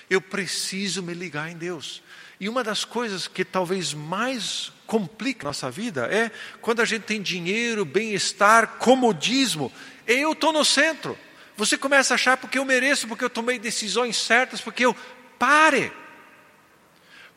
[0.09, 2.03] Eu preciso me ligar em Deus.
[2.38, 6.30] E uma das coisas que talvez mais complica nossa vida é
[6.61, 9.72] quando a gente tem dinheiro, bem-estar, comodismo.
[10.07, 11.18] Eu estou no centro.
[11.57, 14.94] Você começa a achar porque eu mereço, porque eu tomei decisões certas, porque eu.
[15.38, 15.92] Pare!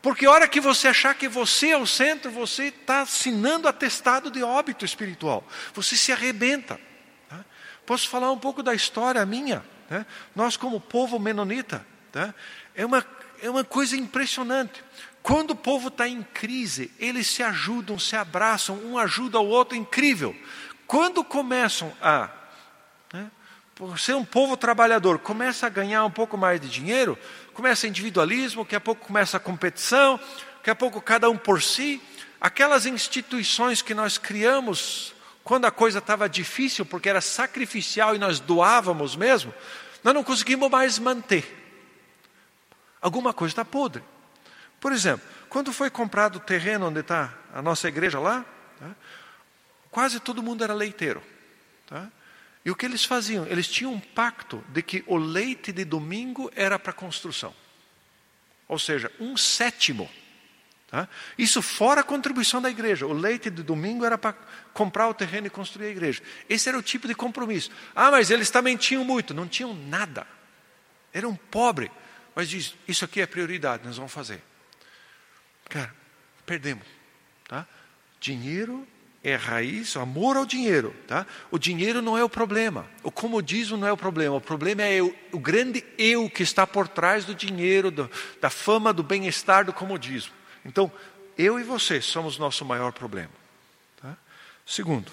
[0.02, 4.30] Porque a hora que você achar que você é o centro, você está assinando atestado
[4.30, 5.46] de óbito espiritual.
[5.74, 6.80] Você se arrebenta.
[7.28, 7.44] Tá?
[7.84, 9.62] Posso falar um pouco da história minha?
[9.88, 10.06] Tá?
[10.34, 12.34] Nós, como povo menonita, tá?
[12.74, 13.04] é, uma,
[13.42, 14.82] é uma coisa impressionante.
[15.22, 19.76] Quando o povo está em crise, eles se ajudam, se abraçam, um ajuda o outro,
[19.76, 20.34] incrível.
[20.86, 22.30] Quando começam a
[23.12, 23.30] né,
[23.74, 27.18] por ser um povo trabalhador, começa a ganhar um pouco mais de dinheiro,
[27.60, 30.18] começa individualismo, daqui a pouco começa a competição,
[30.56, 32.00] daqui a pouco cada um por si.
[32.40, 38.40] Aquelas instituições que nós criamos quando a coisa estava difícil, porque era sacrificial e nós
[38.40, 39.52] doávamos mesmo,
[40.02, 41.44] Nós não conseguimos mais manter.
[43.02, 44.02] Alguma coisa está podre.
[44.80, 48.42] Por exemplo, quando foi comprado o terreno onde está a nossa igreja lá,
[48.78, 48.90] tá?
[49.90, 51.22] quase todo mundo era leiteiro.
[51.86, 52.08] Tá?
[52.64, 53.46] E o que eles faziam?
[53.46, 57.54] Eles tinham um pacto de que o leite de domingo era para construção.
[58.68, 60.10] Ou seja, um sétimo.
[60.88, 61.08] Tá?
[61.38, 63.06] Isso fora a contribuição da igreja.
[63.06, 64.34] O leite de domingo era para
[64.74, 66.22] comprar o terreno e construir a igreja.
[66.48, 67.70] Esse era o tipo de compromisso.
[67.94, 69.32] Ah, mas eles também tinham muito.
[69.32, 70.26] Não tinham nada.
[71.12, 71.90] Eram pobres.
[72.34, 74.42] Mas diz, isso aqui é prioridade, nós vamos fazer.
[75.68, 75.94] Cara,
[76.44, 76.86] perdemos.
[77.48, 77.66] Tá?
[78.20, 78.86] Dinheiro
[79.22, 80.94] é raiz, amor ao dinheiro.
[81.06, 81.26] Tá?
[81.50, 82.88] O dinheiro não é o problema.
[83.02, 84.36] O comodismo não é o problema.
[84.36, 88.10] O problema é o, o grande eu que está por trás do dinheiro, do,
[88.40, 90.32] da fama, do bem-estar, do comodismo.
[90.64, 90.90] Então,
[91.36, 93.32] eu e você somos nosso maior problema.
[94.00, 94.16] Tá?
[94.66, 95.12] Segundo,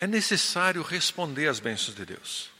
[0.00, 2.50] é necessário responder às bênçãos de Deus.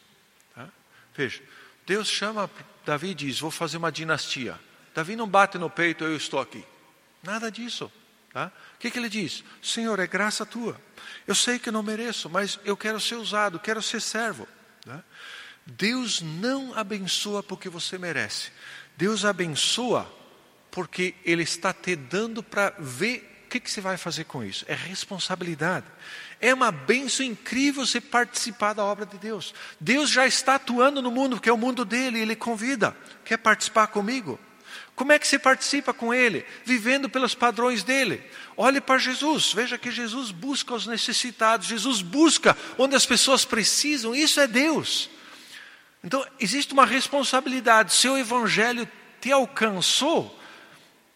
[0.55, 0.68] Tá?
[1.16, 1.43] Veja,
[1.87, 2.51] Deus chama
[2.85, 4.61] Davi e diz: Vou fazer uma dinastia.
[4.95, 6.64] Davi não bate no peito, eu estou aqui.
[7.22, 7.91] Nada disso.
[8.33, 8.53] Tá?
[8.74, 9.43] O que, que ele diz?
[9.61, 10.81] Senhor, é graça tua.
[11.26, 14.47] Eu sei que não mereço, mas eu quero ser usado, quero ser servo.
[14.85, 15.03] Tá?
[15.66, 18.53] Deus não abençoa porque você merece.
[18.97, 20.11] Deus abençoa
[20.70, 24.64] porque Ele está te dando para ver o que, que você vai fazer com isso.
[24.68, 25.87] É responsabilidade.
[26.41, 29.53] É uma benção incrível você participar da obra de Deus.
[29.81, 32.97] Deus já está atuando no mundo, que é o mundo dele, Ele convida.
[33.24, 34.39] Quer participar comigo?
[34.95, 36.45] Como é que você participa com Ele?
[36.64, 38.22] Vivendo pelos padrões dele.
[38.57, 44.14] Olhe para Jesus, veja que Jesus busca os necessitados, Jesus busca onde as pessoas precisam,
[44.14, 45.09] isso é Deus.
[46.05, 47.95] Então, existe uma responsabilidade.
[47.95, 48.88] Se o Evangelho
[49.20, 50.38] te alcançou,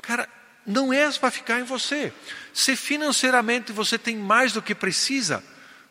[0.00, 0.28] cara,
[0.66, 2.12] não é para ficar em você.
[2.52, 5.44] Se financeiramente você tem mais do que precisa,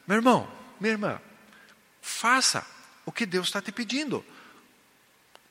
[0.08, 1.22] meu irmão, minha irmã,
[2.02, 2.66] faça
[3.06, 4.26] o que Deus está te pedindo.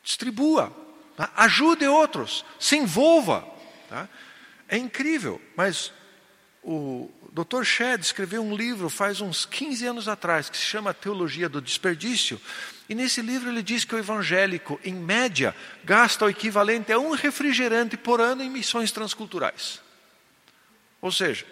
[0.03, 0.75] Distribua,
[1.17, 1.31] Tá?
[1.37, 3.47] Ajude outros, se envolva.
[3.89, 4.09] Tá?
[4.69, 5.93] É incrível, mas
[6.63, 7.65] o Dr.
[7.65, 12.41] Shedd escreveu um livro faz uns 15 anos atrás que se chama Teologia do Desperdício.
[12.89, 17.13] E nesse livro ele diz que o evangélico, em média, gasta o equivalente a um
[17.13, 19.81] refrigerante por ano em missões transculturais.
[21.01, 21.47] Ou seja,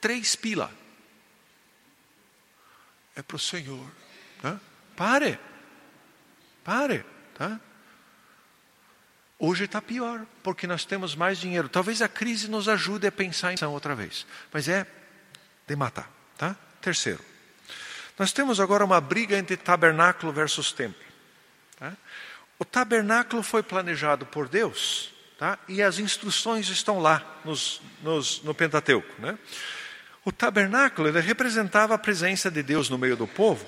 [0.00, 0.70] três pila.
[3.14, 3.90] É para o Senhor.
[4.40, 4.60] Tá?
[4.96, 5.38] Pare.
[6.62, 7.04] Pare.
[7.34, 7.60] Tá?
[9.38, 11.68] Hoje está pior, porque nós temos mais dinheiro.
[11.68, 14.86] Talvez a crise nos ajude a pensar em outra vez, mas é
[15.66, 16.56] de matar, tá?
[16.80, 17.22] Terceiro,
[18.18, 21.04] nós temos agora uma briga entre tabernáculo versus templo.
[21.78, 21.92] Tá?
[22.58, 25.58] O tabernáculo foi planejado por Deus, tá?
[25.68, 29.38] E as instruções estão lá nos, nos, no Pentateuco, né?
[30.24, 33.64] O tabernáculo representava a presença de Deus no meio do povo.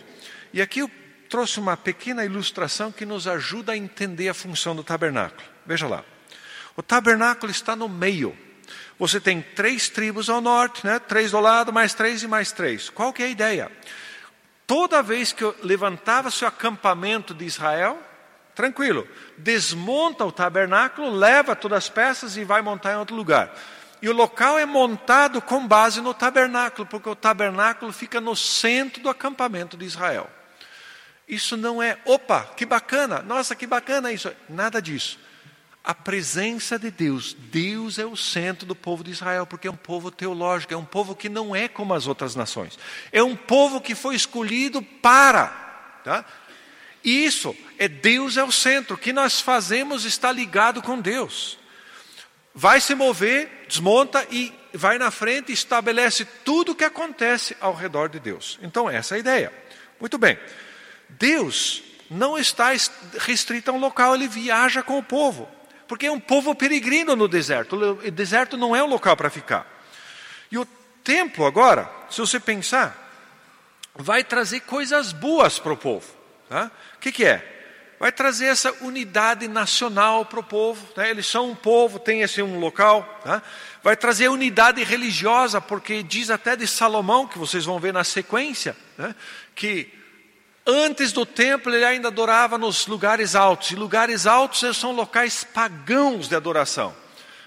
[0.53, 0.91] E aqui eu
[1.29, 5.58] trouxe uma pequena ilustração que nos ajuda a entender a função do tabernáculo.
[5.69, 6.03] Veja lá.
[6.75, 8.35] O tabernáculo está no meio.
[8.99, 10.99] Você tem três tribos ao norte, né?
[10.99, 12.89] três do lado, mais três e mais três.
[12.89, 13.71] Qual que é a ideia?
[14.67, 18.03] Toda vez que levantava seu acampamento de Israel,
[18.55, 19.07] tranquilo,
[19.37, 23.55] desmonta o tabernáculo, leva todas as peças e vai montar em outro lugar.
[24.01, 29.03] E o local é montado com base no tabernáculo, porque o tabernáculo fica no centro
[29.03, 30.31] do acampamento de Israel.
[31.29, 34.33] Isso não é, opa, que bacana, nossa, que bacana isso.
[34.49, 35.28] Nada disso
[35.89, 37.33] a presença de Deus.
[37.33, 40.85] Deus é o centro do povo de Israel, porque é um povo teológico, é um
[40.85, 42.79] povo que não é como as outras nações.
[43.11, 45.47] É um povo que foi escolhido para.
[46.05, 46.27] Tá?
[47.03, 48.97] Isso é Deus é o centro.
[48.97, 51.59] O que nós fazemos está ligado com Deus.
[52.55, 57.73] Vai se mover, desmonta e vai na frente e estabelece tudo o que acontece ao
[57.73, 58.59] redor de Deus.
[58.61, 59.53] Então, essa é a ideia.
[59.99, 60.39] Muito bem.
[61.09, 62.73] Deus não está
[63.21, 65.57] restrito a um local, ele viaja com o povo
[65.89, 67.77] porque é um povo peregrino no deserto.
[67.77, 69.67] O deserto não é um local para ficar.
[70.53, 70.67] E o
[71.03, 73.09] templo, agora, se você pensar,
[73.95, 76.07] vai trazer coisas boas para o povo.
[76.49, 76.71] Tá?
[76.97, 77.57] O que, que é?
[77.99, 80.87] Vai trazer essa unidade nacional para o povo.
[80.97, 81.11] Né?
[81.11, 83.03] Eles são um povo, tem esse um local.
[83.25, 83.43] Tá?
[83.83, 88.77] Vai trazer unidade religiosa, porque diz até de Salomão, que vocês vão ver na sequência,
[88.97, 89.15] né?
[89.55, 89.98] que
[90.71, 93.71] Antes do templo, ele ainda adorava nos lugares altos.
[93.71, 96.95] E lugares altos são locais pagãos de adoração.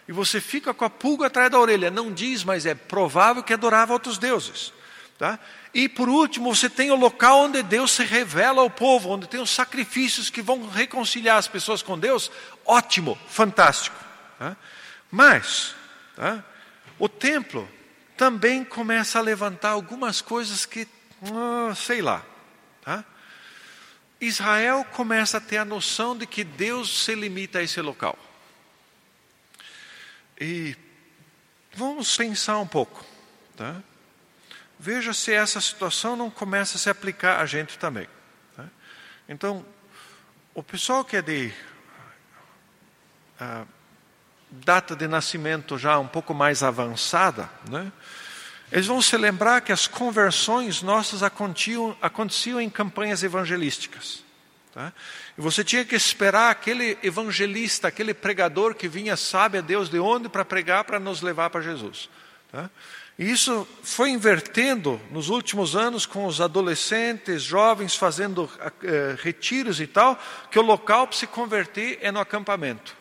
[0.08, 1.92] E você fica com a pulga atrás da orelha.
[1.92, 4.74] Não diz, mas é provável que adorava outros deuses.
[5.20, 5.38] Tá?
[5.72, 9.40] E por último, você tem o local onde Deus se revela ao povo, onde tem
[9.40, 12.32] os sacrifícios que vão reconciliar as pessoas com Deus.
[12.66, 13.96] Ótimo, fantástico.
[14.40, 14.58] Tá?
[15.12, 15.76] Mas,
[16.16, 16.44] tá?
[16.98, 17.70] o templo
[18.18, 20.88] também começa a levantar algumas coisas que,
[21.32, 22.26] ah, sei lá.
[22.84, 23.06] Tá?
[24.22, 28.18] Israel começa a ter a noção de que Deus se limita a esse local.
[30.40, 30.78] E
[31.74, 33.04] vamos pensar um pouco.
[33.58, 33.82] Tá?
[34.80, 38.08] Veja se essa situação não começa a se aplicar a gente também.
[38.56, 38.66] Tá?
[39.28, 39.66] Então,
[40.54, 41.52] o pessoal que é de
[43.42, 43.68] uh,
[44.52, 47.92] data de nascimento já um pouco mais avançada, né?
[48.72, 54.24] Eles vão se lembrar que as conversões nossas aconteciam, aconteciam em campanhas evangelísticas.
[54.74, 54.94] Tá?
[55.38, 60.00] E você tinha que esperar aquele evangelista, aquele pregador que vinha, sabe a Deus de
[60.00, 62.10] onde para pregar, para nos levar para Jesus.
[62.50, 62.70] Tá?
[63.20, 68.50] E isso foi invertendo nos últimos anos com os adolescentes, jovens fazendo
[68.82, 70.18] eh, retiros e tal,
[70.50, 72.96] que o local para se converter é no acampamento.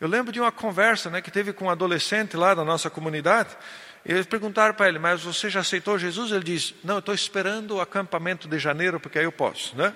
[0.00, 3.50] Eu lembro de uma conversa né, que teve com um adolescente lá da nossa comunidade.
[4.04, 6.32] Eles perguntaram para ele, mas você já aceitou Jesus?
[6.32, 9.76] Ele diz, não, eu estou esperando o acampamento de janeiro, porque aí eu posso.
[9.76, 9.94] Né?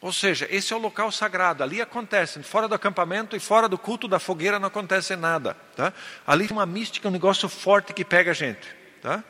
[0.00, 3.78] Ou seja, esse é o local sagrado, ali acontece, fora do acampamento e fora do
[3.78, 5.56] culto da fogueira não acontece nada.
[5.74, 5.92] Tá?
[6.26, 8.68] Ali tem uma mística, um negócio forte que pega a gente.
[9.00, 9.24] Tá?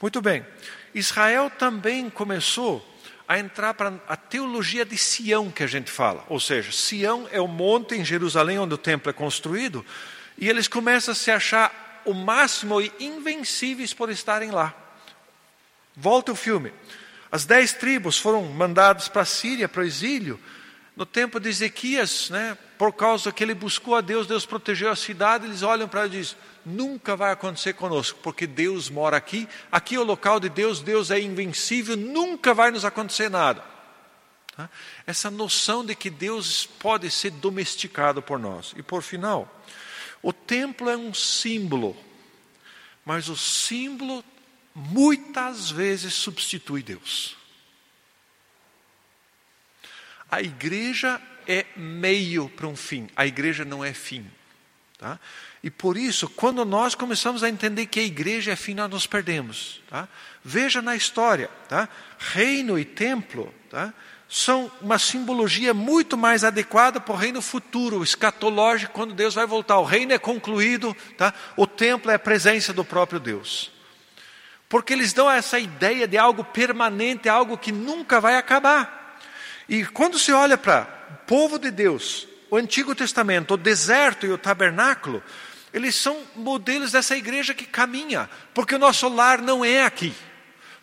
[0.00, 0.44] Muito bem.
[0.92, 2.84] Israel também começou
[3.28, 6.24] a entrar para a teologia de Sião que a gente fala.
[6.28, 9.86] Ou seja, Sião é o monte em Jerusalém onde o templo é construído,
[10.36, 14.74] e eles começam a se achar o máximo e invencíveis por estarem lá.
[15.96, 16.72] Volta o filme.
[17.30, 20.40] As dez tribos foram mandadas para a Síria, para o exílio,
[20.96, 24.96] no tempo de Ezequias, né, por causa que ele buscou a Deus, Deus protegeu a
[24.96, 26.36] cidade, eles olham para ele e dizem,
[26.66, 31.10] nunca vai acontecer conosco, porque Deus mora aqui, aqui é o local de Deus, Deus
[31.10, 33.64] é invencível, nunca vai nos acontecer nada.
[35.06, 38.74] Essa noção de que Deus pode ser domesticado por nós.
[38.76, 39.59] E por final,
[40.22, 41.96] o templo é um símbolo,
[43.04, 44.24] mas o símbolo
[44.74, 47.36] muitas vezes substitui Deus.
[50.30, 54.30] A igreja é meio para um fim, a igreja não é fim.
[54.96, 55.18] Tá?
[55.62, 59.06] E por isso, quando nós começamos a entender que a igreja é fim, nós nos
[59.06, 59.80] perdemos.
[59.88, 60.06] Tá?
[60.44, 61.88] Veja na história, tá?
[62.18, 63.94] reino e templo tá?
[64.30, 69.80] São uma simbologia muito mais adequada para o reino futuro, escatológico, quando Deus vai voltar.
[69.80, 71.34] O reino é concluído, tá?
[71.56, 73.72] o templo é a presença do próprio Deus.
[74.68, 79.18] Porque eles dão essa ideia de algo permanente, algo que nunca vai acabar.
[79.68, 84.30] E quando se olha para o povo de Deus, o Antigo Testamento, o deserto e
[84.30, 85.20] o tabernáculo,
[85.74, 90.14] eles são modelos dessa igreja que caminha, porque o nosso lar não é aqui,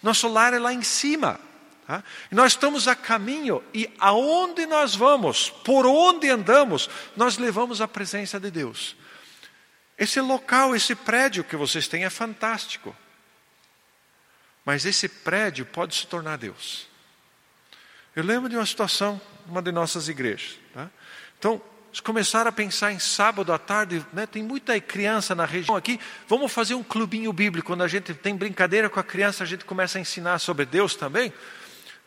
[0.04, 1.47] nosso lar é lá em cima.
[1.88, 2.04] Tá?
[2.30, 8.38] Nós estamos a caminho e aonde nós vamos, por onde andamos, nós levamos a presença
[8.38, 8.94] de Deus.
[9.98, 12.94] Esse local, esse prédio que vocês têm é fantástico.
[14.66, 16.88] Mas esse prédio pode se tornar Deus.
[18.14, 20.60] Eu lembro de uma situação, uma de nossas igrejas.
[20.74, 20.90] Tá?
[21.40, 24.28] Então, eles começaram a pensar em sábado à tarde, né?
[24.28, 27.68] tem muita criança na região aqui, vamos fazer um clubinho bíblico.
[27.68, 30.94] Quando a gente tem brincadeira com a criança, a gente começa a ensinar sobre Deus
[30.94, 31.32] também.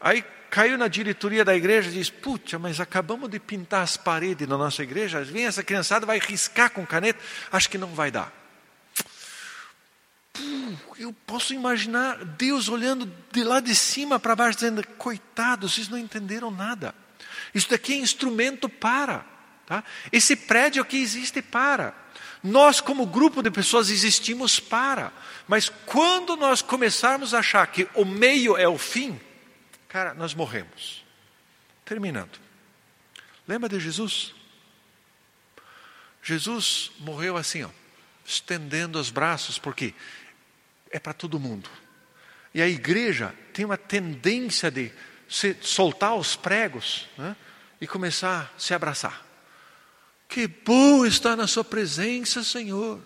[0.01, 4.49] Aí caiu na diretoria da igreja e diz: Puxa, mas acabamos de pintar as paredes
[4.49, 7.21] na nossa igreja, vem essa criançada, vai riscar com caneta,
[7.53, 8.33] acho que não vai dar.
[10.99, 15.99] Eu posso imaginar Deus olhando de lá de cima para baixo, dizendo: Coitados, vocês não
[15.99, 16.95] entenderam nada.
[17.55, 19.25] Isso daqui é instrumento para.
[19.67, 19.85] Tá?
[20.11, 21.95] Esse prédio aqui existe para.
[22.43, 25.13] Nós, como grupo de pessoas, existimos para.
[25.47, 29.21] Mas quando nós começarmos a achar que o meio é o fim,
[29.91, 31.05] cara, nós morremos.
[31.85, 32.39] Terminando.
[33.47, 34.33] Lembra de Jesus?
[36.23, 37.71] Jesus morreu assim, ó,
[38.25, 39.93] estendendo os braços, porque
[40.91, 41.69] é para todo mundo.
[42.55, 44.93] E a igreja tem uma tendência de
[45.61, 47.37] soltar os pregos né,
[47.81, 49.27] e começar a se abraçar.
[50.29, 53.01] Que bom estar na Sua presença, Senhor.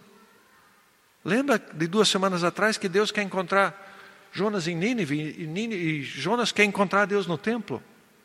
[1.24, 3.93] Lembra de duas semanas atrás que Deus quer encontrar
[4.34, 7.80] Jonas em Nínive e, Nínive, e Jonas quer encontrar Deus no templo?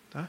[0.10, 0.28] Tá?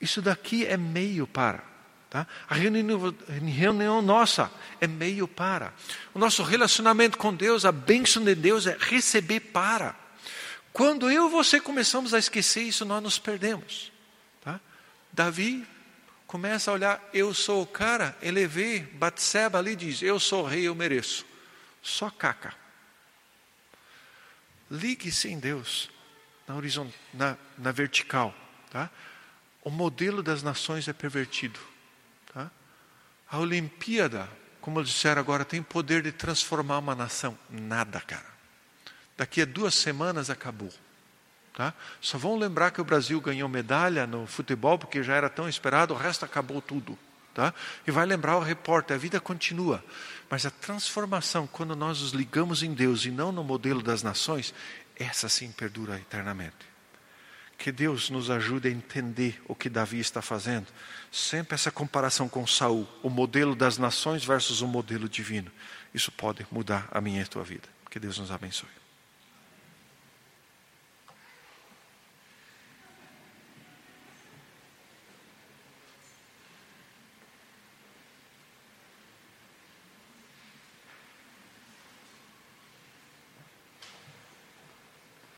[0.00, 1.62] Isso daqui é meio para.
[2.10, 2.26] Tá?
[2.48, 4.50] A reunião, nossa
[4.80, 5.72] é meio para.
[6.12, 9.94] O nosso relacionamento com Deus, a bênção de Deus é receber para.
[10.72, 13.92] Quando eu e você começamos a esquecer isso, nós nos perdemos.
[14.40, 14.60] Tá?
[15.12, 15.64] Davi
[16.26, 20.46] começa a olhar, eu sou o cara, ele vê Batseba ali diz, eu sou o
[20.46, 21.24] rei, eu mereço.
[21.80, 22.63] Só caca.
[24.74, 25.88] Ligue-se em Deus,
[26.48, 26.56] na,
[27.12, 28.34] na, na vertical.
[28.70, 28.90] Tá?
[29.62, 31.60] O modelo das nações é pervertido.
[32.32, 32.50] Tá?
[33.30, 34.28] A Olimpíada,
[34.60, 37.38] como disseram agora, tem poder de transformar uma nação.
[37.48, 38.26] Nada, cara.
[39.16, 40.72] Daqui a duas semanas acabou.
[41.52, 41.72] Tá?
[42.00, 45.94] Só vão lembrar que o Brasil ganhou medalha no futebol porque já era tão esperado,
[45.94, 46.98] o resto acabou tudo.
[47.34, 47.52] Tá?
[47.84, 49.84] E vai lembrar o repórter, a vida continua.
[50.30, 54.54] Mas a transformação, quando nós nos ligamos em Deus e não no modelo das nações,
[54.96, 56.72] essa sim perdura eternamente.
[57.58, 60.66] Que Deus nos ajude a entender o que Davi está fazendo.
[61.10, 65.50] Sempre essa comparação com Saul, o modelo das nações versus o modelo divino.
[65.92, 67.68] Isso pode mudar a minha e a tua vida.
[67.90, 68.83] Que Deus nos abençoe.